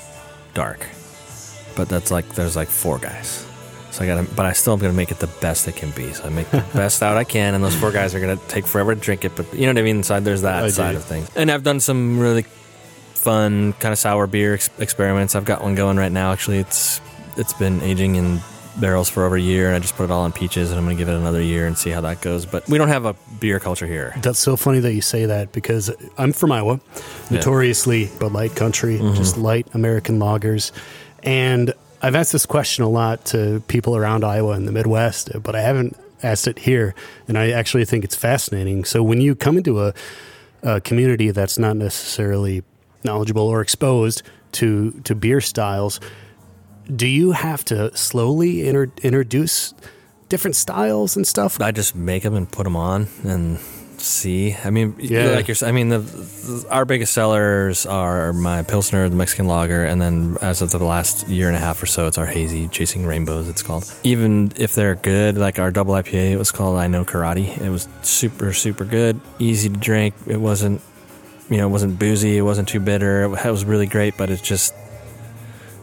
dark, 0.54 0.88
but 1.76 1.90
that's 1.90 2.10
like 2.10 2.28
there's 2.36 2.56
like 2.56 2.70
four 2.70 2.98
guys. 2.98 3.46
So 3.92 4.04
I 4.04 4.08
gotta, 4.08 4.24
but 4.36 4.46
I 4.46 4.54
still 4.54 4.74
am 4.74 4.80
gonna 4.80 4.94
make 4.94 5.12
it 5.12 5.20
the 5.20 5.28
best 5.42 5.68
it 5.68 5.76
can 5.76 5.92
be. 5.92 6.12
So 6.14 6.24
I 6.26 6.30
make 6.30 6.50
the 6.50 6.64
best 6.74 7.04
out 7.04 7.18
I 7.18 7.24
can, 7.26 7.54
and 7.54 7.64
those 7.64 7.76
four 7.76 7.92
guys 7.92 8.16
are 8.16 8.20
gonna 8.20 8.40
take 8.48 8.66
forever 8.66 8.96
to 8.96 9.00
drink 9.00 9.26
it. 9.26 9.36
But 9.36 9.54
you 9.54 9.62
know 9.62 9.74
what 9.74 9.78
I 9.78 9.84
mean. 9.84 9.98
Inside 9.98 10.24
there's 10.26 10.42
that 10.42 10.64
I 10.64 10.70
side 10.70 10.92
do. 10.94 10.98
of 10.98 11.04
things, 11.06 11.30
and 11.36 11.52
I've 11.52 11.64
done 11.64 11.80
some 11.80 12.18
really 12.20 12.44
fun 13.14 13.74
kind 13.74 13.92
of 13.92 14.00
sour 14.00 14.28
beer 14.28 14.54
ex- 14.54 14.70
experiments. 14.80 15.36
I've 15.36 15.46
got 15.46 15.62
one 15.64 15.76
going 15.76 15.98
right 15.98 16.12
now. 16.12 16.32
Actually, 16.32 16.60
it's 16.60 17.02
it's 17.38 17.54
been 17.54 17.82
aging 17.82 18.16
in 18.16 18.40
barrels 18.80 19.10
for 19.10 19.26
over 19.26 19.36
a 19.36 19.42
year, 19.42 19.68
and 19.68 19.76
I 19.76 19.80
just 19.80 19.96
put 19.96 20.06
it 20.06 20.12
all 20.12 20.22
on 20.22 20.32
peaches, 20.32 20.72
and 20.72 20.80
I'm 20.80 20.86
gonna 20.86 20.96
give 20.96 21.10
it 21.10 21.16
another 21.16 21.42
year 21.42 21.68
and 21.68 21.78
see 21.78 21.90
how 21.90 22.02
that 22.02 22.22
goes. 22.22 22.46
But 22.46 22.68
we 22.68 22.78
don't 22.78 22.88
have 22.88 23.06
a 23.06 23.16
beer 23.40 23.60
culture 23.60 23.88
here. 23.88 24.14
That's 24.22 24.40
so 24.40 24.56
funny 24.56 24.80
that 24.80 24.94
you 24.94 25.02
say 25.02 25.26
that 25.26 25.52
because 25.52 25.92
I'm 26.18 26.34
from 26.34 26.52
Iowa, 26.52 26.80
notoriously 27.32 28.10
Bud 28.20 28.34
Light 28.34 28.56
country, 28.56 28.98
mm-hmm. 28.98 29.16
just 29.16 29.38
light 29.38 29.68
American 29.74 30.20
lagers. 30.20 30.72
And 31.24 31.74
I've 32.02 32.16
asked 32.16 32.32
this 32.32 32.46
question 32.46 32.84
a 32.84 32.90
lot 32.90 33.26
to 33.26 33.64
people 33.68 33.96
around 33.96 34.24
Iowa 34.24 34.52
and 34.52 34.68
the 34.68 34.72
Midwest, 34.72 35.32
but 35.42 35.56
I 35.56 35.62
haven't 35.62 35.98
asked 36.22 36.48
it 36.48 36.60
here. 36.60 36.94
And 37.28 37.38
I 37.38 37.52
actually 37.52 37.86
think 37.86 38.04
it's 38.04 38.16
fascinating. 38.16 38.86
So 38.86 39.02
when 39.02 39.22
you 39.22 39.36
come 39.36 39.58
into 39.58 39.82
a, 39.82 39.94
a 40.62 40.82
community 40.82 41.32
that's 41.32 41.58
not 41.58 41.78
necessarily 41.78 42.64
knowledgeable 43.04 43.48
or 43.48 43.62
exposed 43.62 44.24
to, 44.54 44.92
to 45.04 45.16
beer 45.16 45.42
styles, 45.42 46.00
do 46.94 47.08
you 47.08 47.32
have 47.32 47.64
to 47.66 47.96
slowly 47.96 48.68
inter- 48.68 48.92
introduce 49.02 49.74
different 50.30 50.56
styles 50.56 51.16
and 51.16 51.26
stuff? 51.28 51.60
I 51.62 51.72
just 51.72 51.96
make 51.96 52.24
them 52.24 52.36
and 52.36 52.50
put 52.52 52.64
them 52.64 52.76
on 52.76 53.08
and 53.24 53.60
see. 53.98 54.56
I 54.64 54.70
mean, 54.72 54.96
Yeah. 55.00 55.30
like 55.32 55.48
you're, 55.48 55.56
I 55.64 55.72
mean, 55.72 55.90
the, 55.90 56.00
the 56.00 56.68
our 56.70 56.86
biggest 56.86 57.14
sellers 57.14 57.86
are 57.86 58.34
my 58.34 58.62
Pilsner, 58.64 59.08
the 59.10 59.16
Mexican 59.16 59.48
lager, 59.48 59.86
and 59.86 60.02
then 60.02 60.38
as 60.42 60.62
of 60.62 60.72
the 60.72 60.78
last 60.84 61.28
year 61.28 61.48
and 61.48 61.56
a 61.56 61.60
half 61.60 61.82
or 61.82 61.86
so, 61.86 62.06
it's 62.08 62.18
our 62.18 62.26
hazy, 62.26 62.68
chasing 62.68 63.06
rainbows. 63.06 63.48
It's 63.48 63.64
called. 63.64 63.92
Even 64.04 64.52
if 64.58 64.76
they're 64.76 64.96
good, 64.96 65.38
like 65.38 65.60
our 65.60 65.72
double 65.72 65.94
IPA, 65.94 66.32
it 66.34 66.38
was 66.38 66.52
called 66.52 66.78
I 66.78 66.88
Know 66.88 67.06
Karate. 67.06 67.60
It 67.62 67.70
was 67.70 67.88
super, 68.02 68.52
super 68.54 68.84
good, 68.86 69.20
easy 69.40 69.70
to 69.70 69.78
drink. 69.78 70.14
It 70.28 70.42
wasn't, 70.42 70.82
you 71.50 71.58
know, 71.58 71.68
it 71.68 71.72
wasn't 71.72 71.98
boozy. 71.98 72.38
It 72.38 72.42
wasn't 72.42 72.68
too 72.68 72.80
bitter. 72.82 73.24
It 73.24 73.52
was 73.52 73.64
really 73.66 73.88
great, 73.88 74.18
but 74.18 74.30
it's 74.30 74.42
just, 74.42 74.74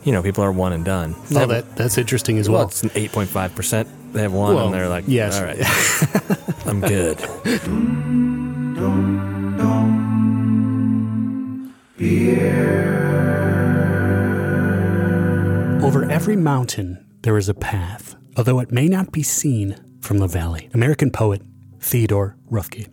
you 0.05 0.13
know, 0.13 0.23
people 0.23 0.43
are 0.45 0.53
one 0.53 0.73
and 0.73 0.85
done. 0.85 1.15
They 1.31 1.43
Oh, 1.43 1.47
that, 1.47 1.77
that's 1.77 1.99
interesting 1.99 2.39
as 2.39 2.49
well, 2.49 2.61
well. 2.61 2.69
it's 2.69 2.83
an 2.83 2.91
eight 2.95 3.13
point 3.13 3.29
five 3.31 3.55
percent. 3.55 3.89
They 4.13 4.23
have 4.23 4.33
one, 4.33 4.55
Well, 4.55 4.67
and 4.67 4.75
they're 4.75 4.89
like, 4.89 5.05
yes. 5.07 5.39
all 5.39 5.45
right, 5.45 6.67
I'm 6.67 6.81
good. 6.81 7.19
Over 15.83 16.09
every 16.11 16.37
mountain, 16.37 17.05
there 17.23 17.37
is 17.37 17.49
a 17.49 17.55
path, 17.55 18.15
although 18.37 18.61
it 18.61 18.71
may 18.71 18.87
not 18.89 19.11
be 19.13 19.23
seen 19.25 19.77
from 20.01 20.19
the 20.19 20.29
valley. 20.29 20.71
American 20.73 21.11
poet 21.11 21.43
Theodore 21.81 22.37
Roethke. 22.51 22.87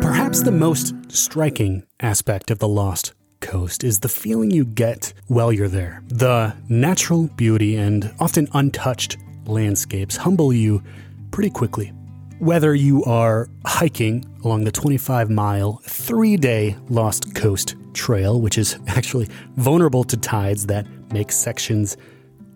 Perhaps 0.00 0.42
the 0.42 0.52
most 0.52 0.94
striking 1.08 1.82
aspect 2.00 2.50
of 2.52 2.60
the 2.60 2.68
Lost 2.68 3.12
Coast 3.40 3.84
is 3.84 4.00
the 4.00 4.08
feeling 4.08 4.50
you 4.50 4.64
get 4.64 5.12
while 5.26 5.52
you're 5.52 5.68
there. 5.68 6.02
The 6.08 6.54
natural 6.68 7.28
beauty 7.36 7.76
and 7.76 8.14
often 8.18 8.48
untouched 8.54 9.18
landscapes 9.46 10.16
humble 10.16 10.52
you 10.52 10.82
pretty 11.30 11.50
quickly. 11.50 11.92
Whether 12.38 12.74
you 12.74 13.04
are 13.04 13.48
hiking 13.64 14.24
along 14.44 14.64
the 14.64 14.72
25 14.72 15.30
mile, 15.30 15.80
three 15.84 16.36
day 16.36 16.76
Lost 16.88 17.34
Coast 17.34 17.76
Trail, 17.94 18.40
which 18.40 18.58
is 18.58 18.78
actually 18.86 19.28
vulnerable 19.56 20.04
to 20.04 20.16
tides 20.16 20.66
that 20.66 20.86
make 21.12 21.30
sections 21.32 21.96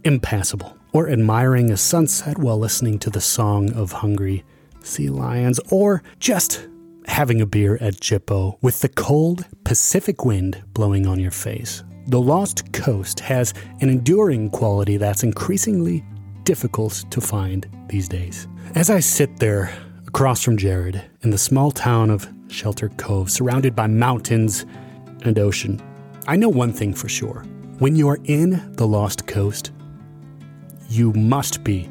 impassable, 0.04 0.76
or 0.92 1.08
admiring 1.08 1.70
a 1.70 1.76
sunset 1.76 2.38
while 2.38 2.58
listening 2.58 2.98
to 2.98 3.10
the 3.10 3.20
song 3.20 3.72
of 3.72 3.92
hungry 3.92 4.44
sea 4.82 5.10
lions, 5.10 5.60
or 5.70 6.02
just 6.18 6.66
having 7.10 7.40
a 7.40 7.46
beer 7.46 7.76
at 7.80 7.94
Gyppo 7.94 8.56
with 8.62 8.80
the 8.80 8.88
cold 8.88 9.44
Pacific 9.64 10.24
wind 10.24 10.62
blowing 10.74 11.06
on 11.06 11.18
your 11.18 11.32
face. 11.32 11.82
The 12.06 12.20
Lost 12.20 12.72
Coast 12.72 13.20
has 13.20 13.52
an 13.80 13.88
enduring 13.88 14.48
quality 14.50 14.96
that's 14.96 15.24
increasingly 15.24 16.04
difficult 16.44 17.04
to 17.10 17.20
find 17.20 17.68
these 17.88 18.08
days. 18.08 18.46
As 18.74 18.90
I 18.90 19.00
sit 19.00 19.38
there 19.38 19.72
across 20.06 20.42
from 20.42 20.56
Jared 20.56 21.02
in 21.22 21.30
the 21.30 21.38
small 21.38 21.72
town 21.72 22.10
of 22.10 22.28
Shelter 22.48 22.88
Cove, 22.90 23.30
surrounded 23.30 23.74
by 23.74 23.88
mountains 23.88 24.64
and 25.22 25.38
ocean, 25.38 25.82
I 26.28 26.36
know 26.36 26.48
one 26.48 26.72
thing 26.72 26.94
for 26.94 27.08
sure. 27.08 27.44
When 27.80 27.96
you 27.96 28.08
are 28.08 28.18
in 28.24 28.72
the 28.76 28.86
Lost 28.86 29.26
Coast, 29.26 29.72
you 30.88 31.12
must 31.12 31.64
be 31.64 31.88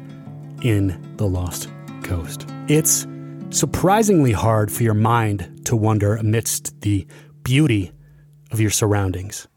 in 0.62 1.14
the 1.16 1.28
Lost 1.28 1.68
Coast. 2.02 2.46
It's 2.68 3.06
surprisingly 3.50 4.32
hard 4.32 4.70
for 4.70 4.82
your 4.82 4.94
mind 4.94 5.66
to 5.66 5.76
wander 5.76 6.16
amidst 6.16 6.80
the 6.80 7.06
beauty 7.42 7.92
of 8.50 8.60
your 8.60 8.70
surroundings. 8.70 9.48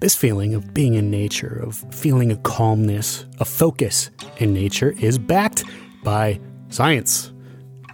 This 0.00 0.14
feeling 0.14 0.54
of 0.54 0.72
being 0.72 0.94
in 0.94 1.10
nature, 1.10 1.60
of 1.62 1.76
feeling 1.94 2.32
a 2.32 2.36
calmness, 2.36 3.26
a 3.38 3.44
focus 3.44 4.10
in 4.38 4.52
nature, 4.54 4.94
is 4.98 5.18
backed 5.18 5.64
by 6.02 6.40
science. 6.68 7.32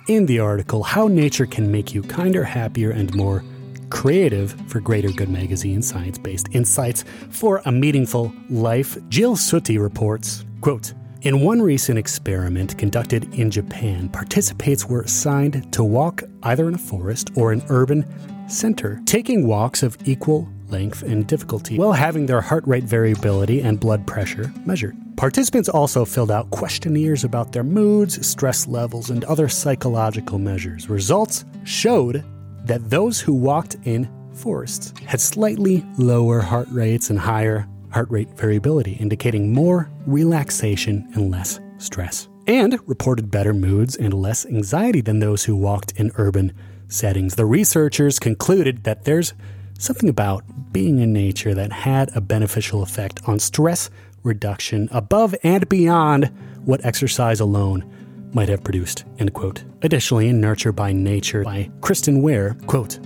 In 0.09 0.27
the 0.27 0.41
article, 0.41 0.83
How 0.83 1.09
Nature 1.09 1.47
Can 1.47 1.71
Make 1.71 1.95
You 1.95 2.03
Kinder, 2.03 2.45
Happier, 2.45 2.91
and 2.91 3.15
More 3.15 3.45
Creative 3.91 4.53
for 4.69 4.81
Greater 4.81 5.11
Good 5.11 5.29
magazine, 5.29 5.83
science 5.83 6.19
based 6.19 6.49
insights 6.53 7.05
for 7.31 7.63
a 7.67 7.73
meaningful 7.73 8.33
life, 8.49 8.97
Jill 9.09 9.37
Suttie 9.37 9.81
reports 9.81 10.45
quote, 10.61 10.95
In 11.23 11.41
one 11.41 11.63
recent 11.63 12.01
experiment 12.01 12.77
conducted 12.77 13.33
in 13.33 13.49
Japan, 13.49 14.09
participants 14.09 14.87
were 14.87 15.03
assigned 15.03 15.73
to 15.73 15.85
walk 15.85 16.25
either 16.43 16.67
in 16.67 16.75
a 16.75 16.79
forest 16.79 17.31
or 17.37 17.53
an 17.53 17.63
urban 17.69 18.05
center, 18.49 19.01
taking 19.05 19.47
walks 19.47 19.85
of 19.85 19.97
equal 20.05 20.49
length 20.69 21.05
and 21.05 21.25
difficulty 21.29 21.79
while 21.79 21.93
having 21.93 22.27
their 22.27 22.41
heart 22.41 22.67
rate 22.67 22.83
variability 22.83 23.61
and 23.61 23.79
blood 23.79 24.05
pressure 24.05 24.53
measured. 24.67 24.97
Participants 25.17 25.69
also 25.69 26.05
filled 26.05 26.33
out 26.33 26.51
questionnaires 26.51 27.23
about 27.23 27.53
their 27.53 27.63
moods, 27.63 28.27
stress 28.27 28.67
levels, 28.67 29.09
and 29.09 29.23
other 29.27 29.49
psychological 29.49 30.41
measures. 30.41 30.91
Results 30.91 31.45
showed 31.63 32.25
that 32.65 32.91
those 32.91 33.21
who 33.21 33.33
walked 33.33 33.77
in 33.85 34.11
forests 34.35 34.93
had 35.07 35.21
slightly 35.21 35.87
lower 35.99 36.41
heart 36.41 36.67
rates 36.73 37.11
and 37.11 37.19
higher 37.21 37.69
heart 37.93 38.11
rate 38.11 38.29
variability, 38.31 38.93
indicating 38.95 39.53
more 39.53 39.91
relaxation 40.07 41.09
and 41.15 41.31
less 41.31 41.61
stress, 41.79 42.29
and 42.47 42.79
reported 42.87 43.31
better 43.31 43.55
moods 43.55 43.97
and 43.97 44.15
less 44.15 44.47
anxiety 44.47 45.01
than 45.01 45.19
those 45.19 45.45
who 45.45 45.57
walked 45.57 45.93
in 45.93 46.11
urban 46.17 46.53
settings. 46.89 47.35
The 47.35 47.47
researchers 47.47 48.19
concluded 48.19 48.85
that 48.85 49.05
there's 49.05 49.35
something 49.79 50.09
about 50.09 50.45
being 50.73 51.01
in 51.01 51.13
nature 51.13 51.55
that 51.55 51.73
had 51.73 52.15
a 52.17 52.21
beneficial 52.21 52.83
effect 52.83 53.21
on 53.27 53.39
stress 53.39 53.91
reduction 54.23 54.89
above 54.93 55.35
and 55.43 55.69
beyond 55.69 56.31
what 56.65 56.85
exercise 56.85 57.41
alone 57.41 57.85
might 58.33 58.49
have 58.49 58.65
produced. 58.65 59.05
End 59.19 59.35
quote. 59.35 59.65
Additionally, 59.83 60.29
in 60.29 60.41
Nurture 60.41 60.73
by 60.73 60.93
Nature 60.93 61.43
by 61.43 61.71
Kristen 61.81 62.23
Weir, 62.23 62.57
quote, 62.67 62.99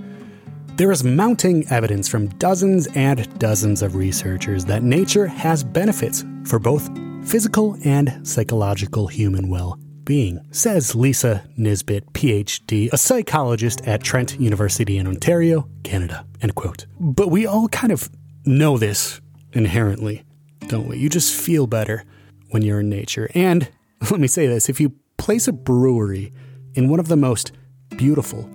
there 0.76 0.92
is 0.92 1.02
mounting 1.02 1.66
evidence 1.70 2.06
from 2.06 2.28
dozens 2.36 2.86
and 2.88 3.38
dozens 3.38 3.80
of 3.80 3.94
researchers 3.96 4.62
that 4.66 4.82
nature 4.82 5.26
has 5.26 5.64
benefits 5.64 6.22
for 6.44 6.58
both 6.58 6.90
physical 7.24 7.78
and 7.84 8.20
psychological 8.26 9.06
human 9.06 9.48
well 9.48 9.78
being, 10.04 10.38
says 10.50 10.94
Lisa 10.94 11.42
Nisbet, 11.56 12.12
PhD, 12.12 12.92
a 12.92 12.98
psychologist 12.98 13.88
at 13.88 14.02
Trent 14.02 14.38
University 14.38 14.98
in 14.98 15.06
Ontario, 15.06 15.66
Canada. 15.82 16.26
End 16.42 16.54
quote. 16.54 16.84
But 17.00 17.30
we 17.30 17.46
all 17.46 17.68
kind 17.68 17.92
of 17.92 18.10
know 18.44 18.76
this 18.76 19.20
inherently, 19.54 20.24
don't 20.68 20.88
we? 20.88 20.98
You 20.98 21.08
just 21.08 21.34
feel 21.34 21.66
better 21.66 22.04
when 22.50 22.60
you're 22.60 22.80
in 22.80 22.90
nature. 22.90 23.30
And 23.34 23.68
let 24.10 24.20
me 24.20 24.28
say 24.28 24.46
this 24.46 24.68
if 24.68 24.78
you 24.78 24.92
place 25.16 25.48
a 25.48 25.52
brewery 25.52 26.34
in 26.74 26.90
one 26.90 27.00
of 27.00 27.08
the 27.08 27.16
most 27.16 27.52
beautiful, 27.96 28.48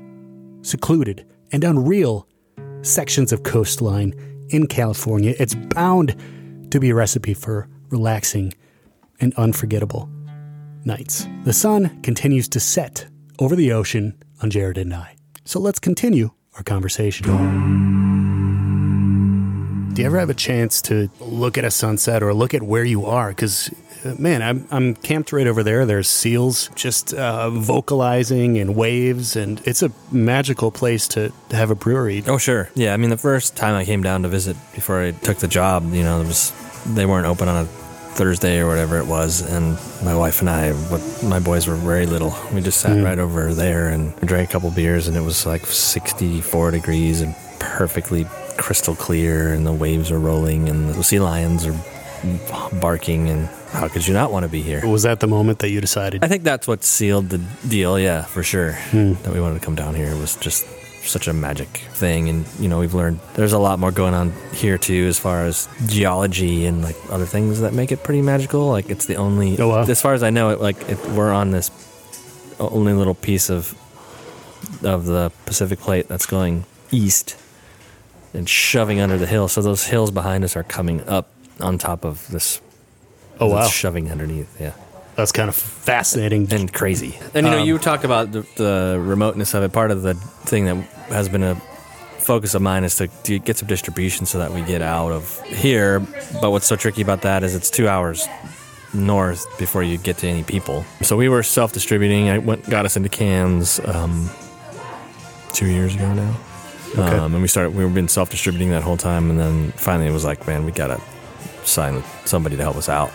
secluded, 0.62 1.26
and 1.52 1.64
unreal 1.64 2.28
sections 2.82 3.32
of 3.32 3.44
coastline 3.44 4.14
in 4.50 4.68
California, 4.68 5.34
it's 5.40 5.56
bound 5.56 6.16
to 6.72 6.80
be 6.80 6.90
a 6.90 6.96
recipe 6.96 7.34
for 7.34 7.68
relaxing 7.90 8.54
and 9.20 9.34
unforgettable 9.36 10.10
nights. 10.86 11.28
The 11.44 11.54
sun 11.54 12.02
continues 12.02 12.48
to 12.50 12.60
set 12.60 13.06
over 13.40 13.56
the 13.56 13.72
ocean 13.72 14.22
on 14.42 14.50
Jared 14.50 14.78
and 14.78 14.94
I. 14.94 15.16
So 15.46 15.60
let's 15.60 15.80
continue 15.80 16.32
our 16.56 16.64
conversation. 16.64 17.26
Do 19.94 20.02
you 20.02 20.08
ever 20.08 20.20
have 20.20 20.30
a 20.30 20.36
chance 20.36 20.82
to 20.84 21.10
look 21.20 21.58
at 21.58 21.66
a 21.66 21.72
sunset 21.72 22.24
or 22.24 22.34
look 22.34 22.54
at 22.54 22.64
where 22.64 22.86
you 22.86 23.06
are? 23.06 23.30
Because, 23.30 23.70
man, 24.18 24.42
I'm, 24.42 24.68
I'm 24.72 24.96
camped 24.96 25.32
right 25.32 25.48
over 25.48 25.64
there. 25.64 25.86
There's 25.86 26.10
seals 26.10 26.70
just 26.76 27.14
uh, 27.14 27.50
vocalizing 27.50 28.58
and 28.58 28.76
waves, 28.76 29.36
and 29.36 29.62
it's 29.66 29.82
a 29.82 29.92
magical 30.12 30.72
place 30.72 31.08
to, 31.10 31.32
to 31.50 31.56
have 31.56 31.72
a 31.72 31.76
brewery. 31.76 32.24
Oh, 32.28 32.38
sure. 32.38 32.70
Yeah, 32.76 32.94
I 32.94 32.98
mean, 32.98 33.10
the 33.10 33.18
first 33.18 33.56
time 33.56 33.76
I 33.76 33.86
came 33.86 34.04
down 34.04 34.24
to 34.24 34.30
visit 34.30 34.58
before 34.74 35.02
I 35.02 35.12
took 35.12 35.38
the 35.38 35.48
job, 35.48 35.94
you 35.94 36.04
know, 36.04 36.20
there 36.20 36.28
was 36.28 36.54
they 36.86 37.06
weren't 37.06 37.28
open 37.28 37.48
on 37.48 37.66
a 37.66 37.68
Thursday 37.68 38.60
or 38.60 38.68
whatever 38.68 38.98
it 38.98 39.06
was, 39.06 39.42
and 39.42 39.78
my 40.04 40.16
wife 40.16 40.42
and 40.42 40.50
I, 40.50 40.74
my 41.24 41.40
boys 41.40 41.68
were 41.68 41.76
very 41.76 42.06
little. 42.06 42.36
We 42.54 42.62
just 42.62 42.82
sat 42.82 43.02
right 43.04 43.20
over 43.20 43.54
there 43.54 43.88
and 43.90 44.16
drank 44.22 44.50
a 44.50 44.52
couple 44.52 44.70
beers, 44.72 45.08
and 45.08 45.16
it 45.16 45.22
was 45.22 45.46
like 45.46 45.66
64 45.66 46.72
degrees 46.72 47.22
and 47.22 47.36
perfectly 47.60 48.26
crystal 48.58 48.96
clear, 48.96 49.54
and 49.54 49.66
the 49.66 49.72
waves 49.72 50.12
are 50.12 50.20
rolling, 50.20 50.68
and 50.68 50.90
the 50.90 51.04
sea 51.04 51.20
lions 51.20 51.66
are 51.66 51.76
barking, 52.80 53.30
and 53.30 53.48
how 53.72 53.88
could 53.88 54.06
you 54.08 54.14
not 54.14 54.32
want 54.32 54.44
to 54.44 54.50
be 54.50 54.62
here? 54.62 54.86
Was 54.88 55.04
that 55.04 55.20
the 55.20 55.28
moment 55.28 55.60
that 55.60 55.70
you 55.70 55.82
decided? 55.82 56.24
I 56.24 56.28
think 56.28 56.44
that's 56.44 56.68
what 56.68 56.84
sealed 56.84 57.30
the 57.30 57.40
deal, 57.68 58.00
yeah, 58.00 58.24
for 58.24 58.44
sure. 58.44 58.74
Hmm. 58.92 59.14
That 59.24 59.34
we 59.34 59.40
wanted 59.42 59.60
to 59.60 59.66
come 59.66 59.76
down 59.76 59.96
here 59.96 60.08
It 60.12 60.20
was 60.20 60.36
just 60.38 60.66
such 61.04 61.28
a 61.28 61.34
magic 61.34 61.68
thing, 61.94 62.30
and 62.30 62.46
you 62.60 62.68
know 62.70 62.78
we've 62.80 62.94
learned 62.94 63.20
there's 63.34 63.54
a 63.54 63.60
lot 63.60 63.80
more 63.80 63.92
going 63.92 64.14
on 64.14 64.32
here 64.54 64.78
too, 64.78 65.08
as 65.08 65.18
far 65.18 65.46
as 65.46 65.68
geology 65.88 66.66
and 66.68 66.84
like 66.84 66.96
other 67.10 67.26
things 67.26 67.62
that 67.62 67.74
make 67.74 67.92
it 67.92 68.04
pretty 68.04 68.22
magical. 68.22 68.68
Like 68.70 68.90
it's 68.90 69.06
the 69.08 69.16
only, 69.16 69.58
Oh, 69.60 69.70
wow. 69.70 69.82
as 69.82 70.00
far 70.02 70.14
as 70.14 70.22
I 70.22 70.30
know, 70.30 70.50
it 70.52 70.62
like 70.62 70.78
it, 70.90 71.00
we're 71.10 71.32
on 71.34 71.50
this 71.52 71.72
only 72.60 72.94
little 72.94 73.16
piece 73.16 73.50
of 73.50 73.74
of 74.84 75.06
the 75.06 75.32
Pacific 75.48 75.80
Plate 75.80 76.08
that's 76.08 76.28
going 76.28 76.66
east 76.92 77.36
and 78.34 78.48
shoving 78.48 79.00
under 79.02 79.18
the 79.18 79.26
hill. 79.26 79.48
So 79.48 79.62
those 79.64 79.86
hills 79.86 80.12
behind 80.12 80.44
us 80.44 80.56
are 80.56 80.64
coming 80.64 81.02
up 81.08 81.28
on 81.62 81.78
top 81.78 82.06
of 82.06 82.28
this. 82.30 82.62
Oh, 83.40 83.48
wow. 83.48 83.62
that's 83.62 83.72
shoving 83.74 84.12
underneath, 84.12 84.60
yeah 84.62 84.74
That's 85.16 85.32
kind 85.32 85.50
of 85.50 85.56
fascinating. 85.56 86.48
and 86.54 86.72
crazy. 86.72 87.18
And 87.34 87.46
you 87.48 87.52
know, 87.52 87.60
Um, 87.62 87.68
you 87.68 87.78
talked 87.80 88.04
about 88.04 88.32
the, 88.32 88.46
the 88.56 89.00
remoteness 89.00 89.54
of 89.56 89.64
it. 89.64 89.72
Part 89.74 89.90
of 89.92 90.04
the 90.04 90.14
thing 90.46 90.66
that 90.66 90.76
has 91.10 91.28
been 91.28 91.42
a 91.44 91.56
focus 92.20 92.54
of 92.54 92.62
mine 92.62 92.84
is 92.84 92.96
to, 92.98 93.08
to 93.24 93.40
get 93.40 93.58
some 93.58 93.68
distribution 93.68 94.26
so 94.28 94.38
that 94.38 94.52
we 94.52 94.62
get 94.62 94.82
out 94.84 95.12
of 95.12 95.42
here. 95.46 96.02
But 96.40 96.52
what's 96.52 96.68
so 96.68 96.76
tricky 96.76 97.02
about 97.02 97.22
that 97.24 97.44
is 97.44 97.56
it's 97.56 97.72
two 97.72 97.88
hours 97.88 98.28
north 98.94 99.46
before 99.58 99.82
you 99.82 99.98
get 99.98 100.18
to 100.20 100.28
any 100.28 100.44
people. 100.44 100.86
So 101.02 101.18
we 101.18 101.28
were 101.30 101.42
self 101.44 101.74
distributing. 101.74 102.30
I 102.30 102.38
went 102.38 102.70
got 102.70 102.86
us 102.86 102.96
into 102.96 103.10
cans 103.10 103.80
um, 103.86 104.30
two 105.54 105.68
years 105.68 105.96
ago 105.96 106.14
now. 106.14 106.36
Okay. 106.92 107.02
Um, 107.18 107.34
and 107.34 107.42
we 107.42 107.48
started. 107.48 107.74
We've 107.74 107.94
been 107.94 108.08
self 108.10 108.30
distributing 108.30 108.70
that 108.72 108.84
whole 108.84 108.98
time, 108.98 109.30
and 109.32 109.40
then 109.40 109.72
finally 109.72 110.08
it 110.10 110.14
was 110.14 110.26
like, 110.26 110.46
man, 110.46 110.66
we 110.66 110.72
gotta 110.72 111.00
sign 111.68 111.96
with 111.96 112.06
somebody 112.26 112.56
to 112.58 112.64
help 112.64 112.76
us 112.78 112.90
out. 112.90 113.12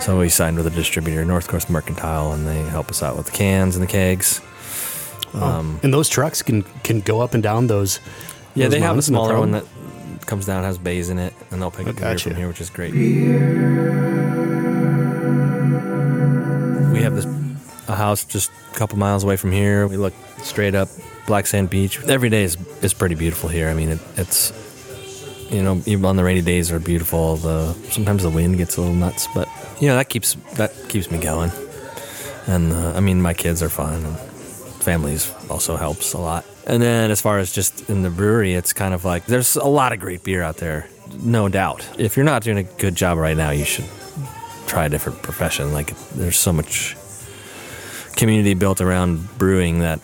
So 0.00 0.18
we 0.20 0.28
signed 0.28 0.56
with 0.56 0.66
a 0.68 0.70
distributor, 0.70 1.24
North 1.24 1.48
Coast 1.48 1.68
Mercantile, 1.68 2.32
and 2.32 2.46
they 2.46 2.62
help 2.62 2.90
us 2.90 3.02
out 3.02 3.16
with 3.16 3.26
the 3.26 3.32
cans 3.32 3.74
and 3.74 3.82
the 3.82 3.88
kegs. 3.88 4.40
Um, 5.32 5.80
and 5.82 5.92
those 5.92 6.08
trucks 6.08 6.42
can 6.42 6.62
can 6.84 7.00
go 7.00 7.20
up 7.20 7.34
and 7.34 7.42
down 7.42 7.66
those. 7.66 7.98
yeah, 8.54 8.66
those 8.66 8.72
they 8.74 8.80
have 8.80 8.96
a 8.96 9.02
smaller 9.02 9.36
one 9.38 9.50
that 9.50 9.64
comes 10.26 10.46
down, 10.46 10.62
has 10.62 10.78
bays 10.78 11.10
in 11.10 11.18
it, 11.18 11.34
and 11.50 11.60
they'll 11.60 11.72
pick 11.72 11.88
up 11.88 11.96
the 11.96 12.00
beer 12.02 12.18
from 12.18 12.36
here, 12.36 12.46
which 12.46 12.60
is 12.60 12.70
great. 12.70 12.94
We 16.92 17.02
have 17.02 17.14
this 17.16 17.26
a 17.88 17.96
house 17.96 18.24
just 18.24 18.50
a 18.72 18.76
couple 18.76 18.96
miles 18.98 19.24
away 19.24 19.36
from 19.36 19.50
here. 19.52 19.86
We 19.88 19.96
look 19.96 20.14
straight 20.42 20.74
up 20.74 20.88
Black 21.26 21.46
Sand 21.46 21.68
Beach. 21.68 22.02
Every 22.04 22.28
day 22.30 22.44
is 22.44 22.56
is 22.82 22.94
pretty 22.94 23.14
beautiful 23.16 23.48
here. 23.48 23.68
I 23.68 23.74
mean, 23.74 23.88
it, 23.90 23.98
it's 24.16 24.52
you 25.54 25.62
know 25.62 25.80
even 25.86 26.04
on 26.04 26.16
the 26.16 26.24
rainy 26.24 26.42
days 26.42 26.72
are 26.72 26.80
beautiful. 26.80 27.36
The 27.36 27.72
sometimes 27.90 28.22
the 28.22 28.30
wind 28.30 28.58
gets 28.58 28.76
a 28.76 28.80
little 28.80 28.96
nuts, 28.96 29.28
but 29.34 29.48
you 29.80 29.88
know 29.88 29.96
that 29.96 30.08
keeps 30.08 30.34
that 30.56 30.72
keeps 30.88 31.10
me 31.10 31.18
going. 31.18 31.50
And 32.46 32.72
uh, 32.72 32.92
I 32.94 33.00
mean, 33.00 33.22
my 33.22 33.34
kids 33.34 33.62
are 33.62 33.68
fun. 33.68 34.04
And 34.04 34.18
families 34.84 35.32
also 35.48 35.76
helps 35.76 36.12
a 36.12 36.18
lot. 36.18 36.44
And 36.66 36.82
then 36.82 37.10
as 37.10 37.20
far 37.20 37.38
as 37.38 37.52
just 37.52 37.88
in 37.88 38.02
the 38.02 38.10
brewery, 38.10 38.54
it's 38.54 38.72
kind 38.72 38.94
of 38.94 39.04
like 39.04 39.26
there's 39.26 39.56
a 39.56 39.64
lot 39.64 39.92
of 39.92 40.00
great 40.00 40.24
beer 40.24 40.42
out 40.42 40.58
there, 40.58 40.88
no 41.22 41.48
doubt. 41.48 41.86
If 41.98 42.16
you're 42.16 42.24
not 42.24 42.42
doing 42.42 42.58
a 42.58 42.62
good 42.62 42.94
job 42.94 43.18
right 43.18 43.36
now, 43.36 43.50
you 43.50 43.64
should 43.64 43.86
try 44.66 44.86
a 44.86 44.88
different 44.88 45.22
profession. 45.22 45.72
Like 45.72 45.96
there's 46.10 46.38
so 46.38 46.52
much 46.52 46.96
community 48.16 48.54
built 48.54 48.80
around 48.80 49.38
brewing 49.38 49.80
that 49.80 50.00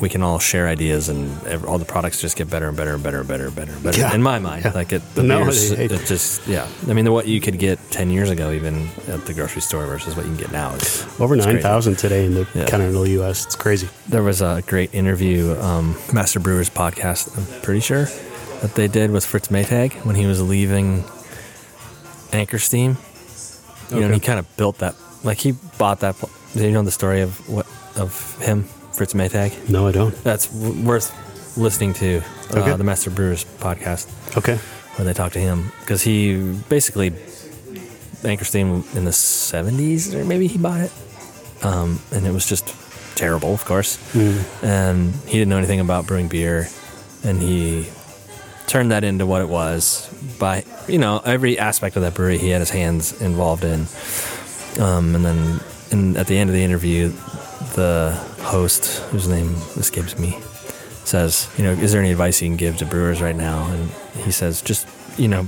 we 0.00 0.08
can 0.08 0.22
all 0.22 0.38
share 0.40 0.66
ideas 0.68 1.08
and 1.08 1.30
all 1.64 1.78
the 1.78 1.84
products 1.84 2.20
just 2.20 2.36
get 2.36 2.50
better 2.50 2.66
and 2.68 2.76
better 2.76 2.94
and 2.94 3.02
better 3.02 3.20
and 3.20 3.28
better 3.28 3.46
and 3.46 3.54
better 3.54 3.72
and 3.72 3.82
better. 3.82 3.98
Yeah. 3.98 4.12
In 4.14 4.22
my 4.22 4.38
mind, 4.40 4.64
Yeah. 4.64 4.72
like 4.72 4.92
it, 4.92 5.02
the 5.14 5.22
No, 5.22 5.44
beers, 5.44 5.70
it- 5.70 5.92
it, 5.92 6.06
just 6.06 6.46
yeah. 6.48 6.66
I 6.88 6.92
mean, 6.94 7.10
what 7.12 7.26
you 7.28 7.40
could 7.40 7.58
get 7.58 7.78
ten 7.90 8.10
years 8.10 8.28
ago, 8.28 8.50
even 8.52 8.88
at 9.08 9.24
the 9.26 9.32
grocery 9.34 9.62
store, 9.62 9.86
versus 9.86 10.16
what 10.16 10.26
you 10.26 10.32
can 10.32 10.40
get 10.40 10.52
now. 10.52 10.74
Is, 10.74 11.06
Over 11.20 11.36
nine 11.36 11.60
thousand 11.60 11.96
today 11.96 12.26
in 12.26 12.34
the 12.34 12.46
Yeah. 12.54 12.66
continental 12.66 13.06
U.S. 13.06 13.46
It's 13.46 13.54
crazy. 13.56 13.88
There 14.08 14.22
was 14.24 14.40
a 14.42 14.62
great 14.66 14.92
interview, 14.94 15.54
um, 15.60 15.96
Master 16.12 16.40
Brewers 16.40 16.68
podcast, 16.70 17.36
I'm 17.38 17.62
pretty 17.62 17.80
sure, 17.80 18.06
that 18.62 18.74
they 18.74 18.88
did 18.88 19.10
with 19.12 19.24
Fritz 19.24 19.48
Maytag 19.48 19.92
when 20.04 20.16
he 20.16 20.26
was 20.26 20.42
leaving 20.42 21.04
Anchor 22.32 22.58
Steam. 22.58 22.96
You 23.90 24.00
know, 24.00 24.06
and 24.06 24.14
he 24.14 24.20
kind 24.20 24.38
of 24.38 24.56
built 24.56 24.78
that, 24.78 24.94
like 25.22 25.38
he 25.38 25.52
bought 25.78 26.00
that. 26.00 26.16
Do 26.56 26.64
you 26.64 26.72
know 26.72 26.82
the 26.82 26.90
story 26.90 27.20
of 27.20 27.48
what 27.48 27.66
of 27.96 28.36
him, 28.42 28.64
Fritz 28.94 29.14
Maytag? 29.14 29.68
No, 29.68 29.86
I 29.86 29.92
don't. 29.92 30.14
That's 30.24 30.46
w- 30.46 30.82
worth 30.86 31.12
listening 31.56 31.94
to. 31.94 32.18
Uh, 32.18 32.58
Okay. 32.60 32.76
The 32.76 32.84
Master 32.84 33.10
Brewers 33.10 33.44
podcast 33.58 34.06
Okay. 34.36 34.56
When 34.96 35.06
they 35.06 35.12
talk 35.14 35.32
to 35.32 35.40
him 35.40 35.72
because 35.80 36.02
he 36.02 36.36
basically 36.68 37.12
Anchor 38.24 38.44
Steam 38.44 38.84
in 38.94 39.04
the 39.04 39.10
70s 39.10 40.14
or 40.14 40.24
maybe 40.24 40.46
he 40.46 40.56
bought 40.58 40.80
it 40.80 40.92
um, 41.62 42.00
and 42.12 42.24
it 42.26 42.32
was 42.32 42.46
just 42.46 42.72
terrible 43.16 43.52
of 43.54 43.64
course 43.64 43.98
and 44.62 45.14
he 45.26 45.38
didn't 45.38 45.48
know 45.48 45.58
anything 45.58 45.80
about 45.80 46.06
brewing 46.06 46.28
beer 46.28 46.68
and 47.24 47.40
he 47.42 47.88
turned 48.66 48.90
that 48.92 49.02
into 49.04 49.26
what 49.26 49.40
it 49.42 49.48
was 49.48 50.08
by 50.38 50.64
you 50.88 50.98
know 50.98 51.20
every 51.24 51.58
aspect 51.58 51.96
of 51.96 52.02
that 52.02 52.14
brewery 52.14 52.38
he 52.38 52.48
had 52.50 52.60
his 52.60 52.70
hands 52.70 53.20
involved 53.20 53.64
in 53.64 53.86
um, 54.80 55.14
and 55.14 55.24
then 55.24 55.60
in, 55.90 56.16
at 56.16 56.26
the 56.28 56.36
end 56.38 56.50
of 56.50 56.54
the 56.54 56.62
interview 56.62 57.12
the 57.74 58.12
host 58.40 59.02
whose 59.10 59.28
name 59.28 59.54
escapes 59.76 60.18
me 60.18 60.38
says, 61.04 61.52
you 61.58 61.64
know, 61.64 61.72
is 61.72 61.92
there 61.92 62.00
any 62.00 62.10
advice 62.10 62.40
you 62.40 62.48
can 62.48 62.56
give 62.56 62.76
to 62.78 62.86
brewers 62.86 63.20
right 63.20 63.36
now? 63.36 63.66
And 63.70 63.90
he 64.24 64.30
says, 64.30 64.62
just, 64.62 64.88
you 65.18 65.28
know, 65.28 65.46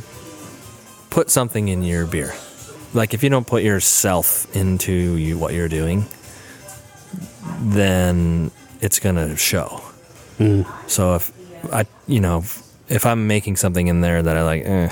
put 1.11 1.31
something 1.31 1.69
in 1.69 1.83
your 1.83 2.07
beer. 2.07 2.35
Like 2.93 3.15
if 3.15 3.23
you 3.23 3.31
don't 3.31 3.47
put 3.47 3.63
yourself 3.63 4.55
into 4.55 4.93
you, 4.93 5.39
what 5.39 5.55
you're 5.55 5.69
doing, 5.69 6.07
then 7.61 8.51
it's 8.81 8.99
going 8.99 9.17
to 9.17 9.37
show. 9.37 9.83
So 10.87 11.15
if 11.15 11.33
I, 11.73 11.87
you 12.07 12.21
know, 12.21 12.45
if 12.89 13.07
I'm 13.07 13.27
making 13.27 13.57
something 13.57 13.87
in 13.89 14.01
there 14.03 14.23
that 14.23 14.37
I 14.37 14.43
like, 14.43 14.63
eh, 14.67 14.91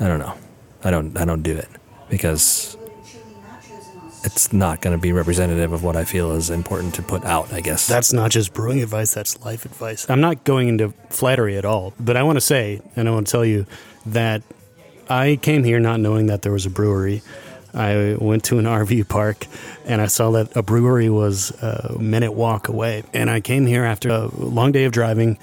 I 0.00 0.06
don't 0.06 0.18
know. 0.18 0.34
I 0.84 0.90
don't, 0.90 1.16
I 1.16 1.24
don't 1.24 1.42
do 1.42 1.56
it 1.56 1.68
because 2.10 2.76
it's 4.24 4.52
not 4.52 4.80
going 4.80 4.96
to 4.96 5.00
be 5.00 5.12
representative 5.12 5.72
of 5.72 5.84
what 5.84 5.96
I 5.96 6.04
feel 6.04 6.32
is 6.32 6.50
important 6.50 6.94
to 6.94 7.02
put 7.02 7.24
out, 7.24 7.52
I 7.52 7.60
guess. 7.60 7.86
That's 7.86 8.12
not 8.12 8.30
just 8.30 8.54
brewing 8.54 8.82
advice, 8.82 9.12
that's 9.12 9.44
life 9.44 9.64
advice. 9.64 10.08
I'm 10.08 10.20
not 10.20 10.44
going 10.44 10.68
into 10.68 10.94
flattery 11.10 11.58
at 11.58 11.64
all, 11.64 11.92
but 12.00 12.16
I 12.16 12.22
want 12.22 12.36
to 12.36 12.40
say, 12.40 12.80
and 12.96 13.08
I 13.08 13.12
want 13.12 13.26
to 13.26 13.30
tell 13.30 13.44
you 13.44 13.66
that 14.06 14.42
I 15.08 15.36
came 15.36 15.62
here 15.64 15.78
not 15.78 16.00
knowing 16.00 16.26
that 16.26 16.42
there 16.42 16.52
was 16.52 16.64
a 16.64 16.70
brewery. 16.70 17.22
I 17.74 18.16
went 18.18 18.44
to 18.44 18.58
an 18.58 18.64
RV 18.64 19.08
park 19.08 19.46
and 19.84 20.00
I 20.00 20.06
saw 20.06 20.30
that 20.32 20.56
a 20.56 20.62
brewery 20.62 21.10
was 21.10 21.50
a 21.62 21.96
minute 21.98 22.32
walk 22.32 22.68
away. 22.68 23.02
And 23.12 23.28
I 23.28 23.40
came 23.40 23.66
here 23.66 23.84
after 23.84 24.08
a 24.08 24.26
long 24.26 24.72
day 24.72 24.84
of 24.84 24.92
driving. 24.92 25.38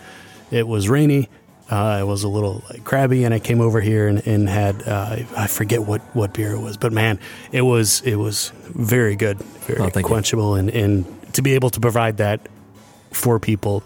It 0.49 0.67
was 0.67 0.89
rainy. 0.89 1.29
Uh, 1.71 1.99
it 2.01 2.03
was 2.03 2.23
a 2.23 2.27
little 2.27 2.61
like, 2.69 2.83
crabby, 2.83 3.23
and 3.23 3.33
I 3.33 3.39
came 3.39 3.61
over 3.61 3.79
here 3.79 4.07
and, 4.09 4.19
and 4.27 4.49
had 4.49 4.85
uh, 4.85 5.15
I 5.37 5.47
forget 5.47 5.81
what, 5.83 6.01
what 6.13 6.33
beer 6.33 6.51
it 6.51 6.59
was, 6.59 6.75
but 6.75 6.91
man, 6.91 7.17
it 7.53 7.61
was 7.61 8.01
it 8.01 8.17
was 8.17 8.51
very 8.65 9.15
good, 9.15 9.37
very 9.67 9.79
Oh, 9.79 9.85
you. 9.85 9.91
quenchable, 9.91 10.59
and, 10.59 10.69
and 10.69 11.05
to 11.33 11.41
be 11.41 11.53
able 11.55 11.69
to 11.69 11.79
provide 11.79 12.17
that 12.17 12.41
for 13.11 13.39
people 13.39 13.83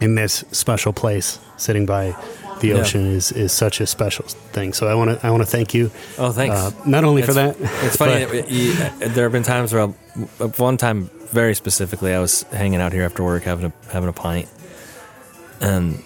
in 0.00 0.14
this 0.14 0.44
special 0.50 0.94
place, 0.94 1.38
sitting 1.58 1.84
by 1.84 2.16
the 2.60 2.68
Yeah. 2.68 2.76
ocean, 2.76 3.06
is, 3.06 3.32
is 3.32 3.52
such 3.52 3.80
a 3.82 3.86
special 3.86 4.24
thing. 4.54 4.72
So 4.72 4.86
I 4.88 4.94
want 4.94 5.20
to 5.20 5.26
I 5.26 5.30
want 5.30 5.42
to 5.42 5.46
thank 5.46 5.74
you. 5.74 5.90
Oh, 6.18 6.32
thanks. 6.32 6.56
Uh, 6.56 6.70
not 6.86 7.04
only 7.04 7.20
for 7.22 7.34
that, 7.34 7.56
It's- 7.56 7.84
It's 7.86 7.96
funny. 7.96 8.24
that 8.24 8.50
you, 8.50 8.72
there 9.12 9.24
have 9.24 9.32
been 9.32 9.42
times 9.42 9.72
where, 9.74 9.82
I'll, 9.82 9.94
one 10.56 10.78
time 10.78 11.10
very 11.32 11.54
specifically, 11.54 12.14
I 12.14 12.18
was 12.18 12.44
hanging 12.50 12.80
out 12.80 12.92
here 12.94 13.02
after 13.04 13.22
work 13.22 13.42
having 13.44 13.66
a 13.66 13.72
having 13.92 14.08
a 14.08 14.12
pint, 14.14 14.48
and 15.60 16.02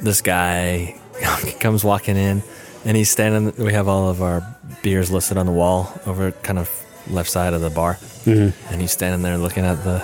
this 0.00 0.20
guy 0.20 0.98
comes 1.60 1.84
walking 1.84 2.16
in, 2.16 2.42
and 2.84 2.96
he's 2.96 3.10
standing. 3.10 3.52
We 3.64 3.72
have 3.72 3.88
all 3.88 4.08
of 4.08 4.22
our 4.22 4.42
beers 4.82 5.10
listed 5.10 5.36
on 5.38 5.46
the 5.46 5.52
wall 5.52 5.92
over 6.06 6.30
kind 6.32 6.58
of 6.58 6.70
left 7.08 7.30
side 7.30 7.52
of 7.54 7.60
the 7.60 7.70
bar, 7.70 7.94
Mm-hmm. 8.24 8.72
and 8.72 8.80
he's 8.80 8.90
standing 8.92 9.22
there 9.22 9.38
looking 9.38 9.64
at 9.64 9.82
the 9.84 9.98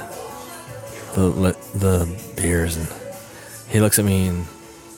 the 1.15 1.57
the 1.75 2.33
beers, 2.41 2.77
and 2.77 2.89
he 3.69 3.81
looks 3.81 3.99
at 3.99 4.05
me 4.05 4.29
and 4.29 4.47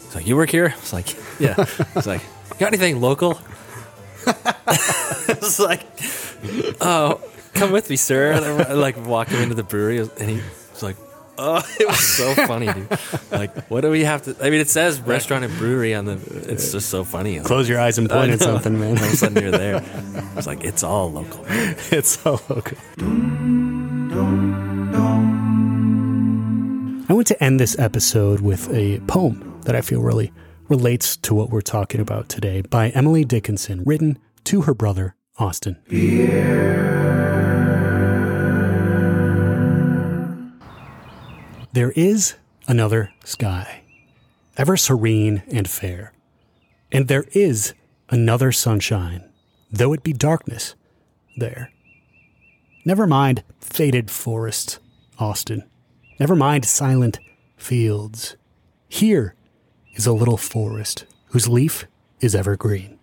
he's 0.04 0.14
like, 0.14 0.26
"You 0.26 0.36
work 0.36 0.50
here?" 0.50 0.74
I 0.76 0.80
was 0.80 0.92
like, 0.92 1.16
"Yeah." 1.40 1.54
He's 1.94 2.06
like, 2.06 2.20
"Got 2.58 2.68
anything 2.68 3.00
local?" 3.00 3.40
I 4.26 5.36
was 5.40 5.58
like, 5.58 5.82
"Oh, 6.80 7.20
come 7.54 7.72
with 7.72 7.88
me, 7.90 7.96
sir." 7.96 8.32
And 8.32 8.44
I, 8.62 8.72
like 8.74 8.96
walk 9.06 9.28
him 9.28 9.42
into 9.42 9.54
the 9.54 9.62
brewery, 9.64 9.98
and 9.98 10.30
he's 10.30 10.82
like. 10.82 10.96
Oh, 11.36 11.62
it 11.80 11.86
was 11.86 11.98
so 12.00 12.34
funny, 12.46 12.72
dude. 12.72 12.88
Like, 13.30 13.66
what 13.68 13.80
do 13.80 13.90
we 13.90 14.04
have 14.04 14.22
to? 14.22 14.36
I 14.40 14.50
mean, 14.50 14.60
it 14.60 14.68
says 14.68 15.00
restaurant 15.00 15.44
and 15.44 15.56
brewery 15.58 15.92
on 15.94 16.04
the. 16.04 16.12
It's 16.48 16.70
just 16.70 16.88
so 16.88 17.02
funny. 17.02 17.36
It's 17.36 17.46
Close 17.46 17.68
your 17.68 17.80
eyes 17.80 17.98
and 17.98 18.08
point 18.08 18.30
at 18.30 18.40
something, 18.50 18.78
man. 18.78 18.96
All 18.98 19.04
of 19.04 19.12
a 19.12 19.16
sudden, 19.16 19.42
you're 19.42 19.50
there. 19.50 19.76
I 20.14 20.34
was 20.34 20.46
like, 20.46 20.62
it's 20.62 20.84
all 20.84 21.10
local. 21.10 21.44
it's 21.48 22.20
so 22.20 22.40
okay. 22.50 22.76
I 27.06 27.12
want 27.12 27.26
to 27.26 27.42
end 27.42 27.58
this 27.58 27.76
episode 27.78 28.40
with 28.40 28.72
a 28.72 29.00
poem 29.00 29.60
that 29.64 29.74
I 29.74 29.80
feel 29.80 30.00
really 30.00 30.32
relates 30.68 31.16
to 31.18 31.34
what 31.34 31.50
we're 31.50 31.60
talking 31.60 32.00
about 32.00 32.28
today 32.28 32.62
by 32.62 32.90
Emily 32.90 33.24
Dickinson, 33.24 33.82
written 33.84 34.18
to 34.44 34.62
her 34.62 34.74
brother, 34.74 35.16
Austin. 35.38 35.76
There 41.74 41.90
is 41.96 42.36
another 42.68 43.12
sky, 43.24 43.82
ever 44.56 44.76
serene 44.76 45.42
and 45.50 45.68
fair, 45.68 46.12
and 46.92 47.08
there 47.08 47.24
is 47.32 47.74
another 48.10 48.52
sunshine, 48.52 49.28
though 49.72 49.92
it 49.92 50.04
be 50.04 50.12
darkness 50.12 50.76
there. 51.36 51.72
Never 52.84 53.08
mind 53.08 53.42
faded 53.58 54.08
forests, 54.08 54.78
Austin. 55.18 55.64
Never 56.20 56.36
mind 56.36 56.64
silent 56.64 57.18
fields. 57.56 58.36
Here 58.88 59.34
is 59.94 60.06
a 60.06 60.12
little 60.12 60.36
forest 60.36 61.06
whose 61.30 61.48
leaf 61.48 61.86
is 62.20 62.36
evergreen. 62.36 63.00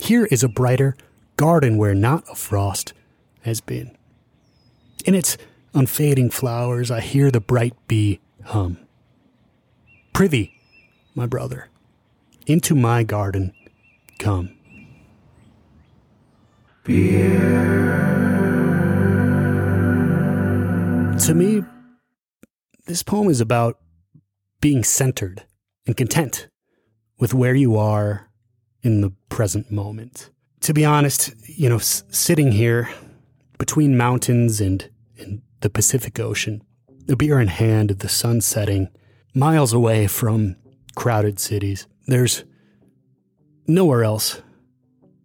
Here 0.00 0.26
is 0.26 0.44
a 0.44 0.48
brighter 0.48 0.96
garden 1.36 1.78
where 1.78 1.96
not 1.96 2.22
a 2.30 2.36
frost 2.36 2.92
has 3.42 3.60
been. 3.60 3.96
In 5.04 5.16
its 5.16 5.36
unfading 5.74 6.30
flowers, 6.30 6.90
I 6.90 7.00
hear 7.00 7.30
the 7.30 7.40
bright 7.40 7.74
bee 7.88 8.20
hum. 8.44 8.78
Prithee, 10.12 10.52
my 11.14 11.26
brother, 11.26 11.68
into 12.46 12.74
my 12.74 13.02
garden 13.02 13.52
come. 14.18 14.56
To 21.26 21.34
me, 21.34 21.62
this 22.86 23.02
poem 23.02 23.28
is 23.28 23.40
about 23.40 23.78
being 24.60 24.82
centered 24.82 25.44
and 25.86 25.96
content 25.96 26.48
with 27.18 27.34
where 27.34 27.54
you 27.54 27.76
are 27.76 28.30
in 28.82 29.02
the 29.02 29.12
present 29.28 29.70
moment. 29.70 30.30
To 30.60 30.72
be 30.74 30.84
honest, 30.84 31.34
you 31.46 31.68
know, 31.68 31.76
s- 31.76 32.02
sitting 32.10 32.52
here 32.52 32.88
between 33.58 33.96
mountains 33.96 34.60
and, 34.60 34.88
and 35.18 35.42
the 35.60 35.70
Pacific 35.70 36.18
Ocean, 36.18 36.62
a 37.08 37.16
beer 37.16 37.40
in 37.40 37.48
hand, 37.48 37.90
the 37.90 38.08
sun 38.08 38.40
setting, 38.40 38.88
miles 39.34 39.72
away 39.72 40.06
from 40.06 40.56
crowded 40.94 41.38
cities, 41.38 41.86
there's 42.06 42.44
nowhere 43.66 44.04
else 44.04 44.42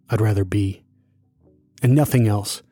I'd 0.08 0.20
rather 0.20 0.44
be, 0.44 0.82
and 1.82 1.94
nothing 1.94 2.28
else 2.28 2.62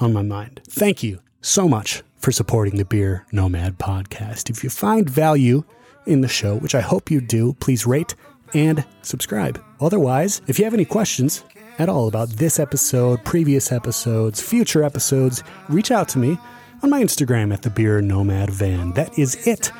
on 0.00 0.12
my 0.12 0.22
mind. 0.22 0.60
Thank 0.68 1.02
you 1.02 1.20
so 1.40 1.68
much 1.68 2.02
for 2.18 2.32
supporting 2.32 2.76
the 2.76 2.84
Beer 2.84 3.26
Nomad 3.32 3.78
podcast. 3.78 4.48
If 4.48 4.64
you 4.64 4.70
find 4.70 5.08
value 5.08 5.64
in 6.06 6.20
the 6.20 6.28
show, 6.28 6.56
which 6.56 6.74
I 6.74 6.80
hope 6.80 7.10
you 7.10 7.20
do, 7.20 7.54
please 7.54 7.86
rate 7.86 8.14
and 8.54 8.84
subscribe. 9.02 9.62
Otherwise, 9.80 10.40
if 10.46 10.58
you 10.58 10.64
have 10.64 10.74
any 10.74 10.84
questions 10.84 11.44
at 11.78 11.88
all 11.88 12.08
about 12.08 12.28
this 12.30 12.58
episode, 12.58 13.24
previous 13.24 13.72
episodes, 13.72 14.40
future 14.40 14.82
episodes, 14.82 15.42
reach 15.68 15.90
out 15.90 16.08
to 16.10 16.18
me 16.18 16.38
on 16.82 16.90
my 16.90 17.02
Instagram 17.02 17.52
at 17.52 17.62
the 17.62 17.70
Beer 17.70 18.00
Nomad 18.00 18.50
Van. 18.50 18.92
That 18.92 19.18
is 19.18 19.46
it 19.46 19.70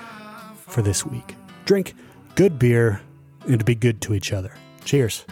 for 0.56 0.82
this 0.82 1.04
week. 1.04 1.34
Drink 1.64 1.94
good 2.34 2.58
beer 2.58 3.00
and 3.46 3.64
be 3.64 3.74
good 3.74 4.00
to 4.02 4.14
each 4.14 4.32
other. 4.32 4.54
Cheers. 4.84 5.24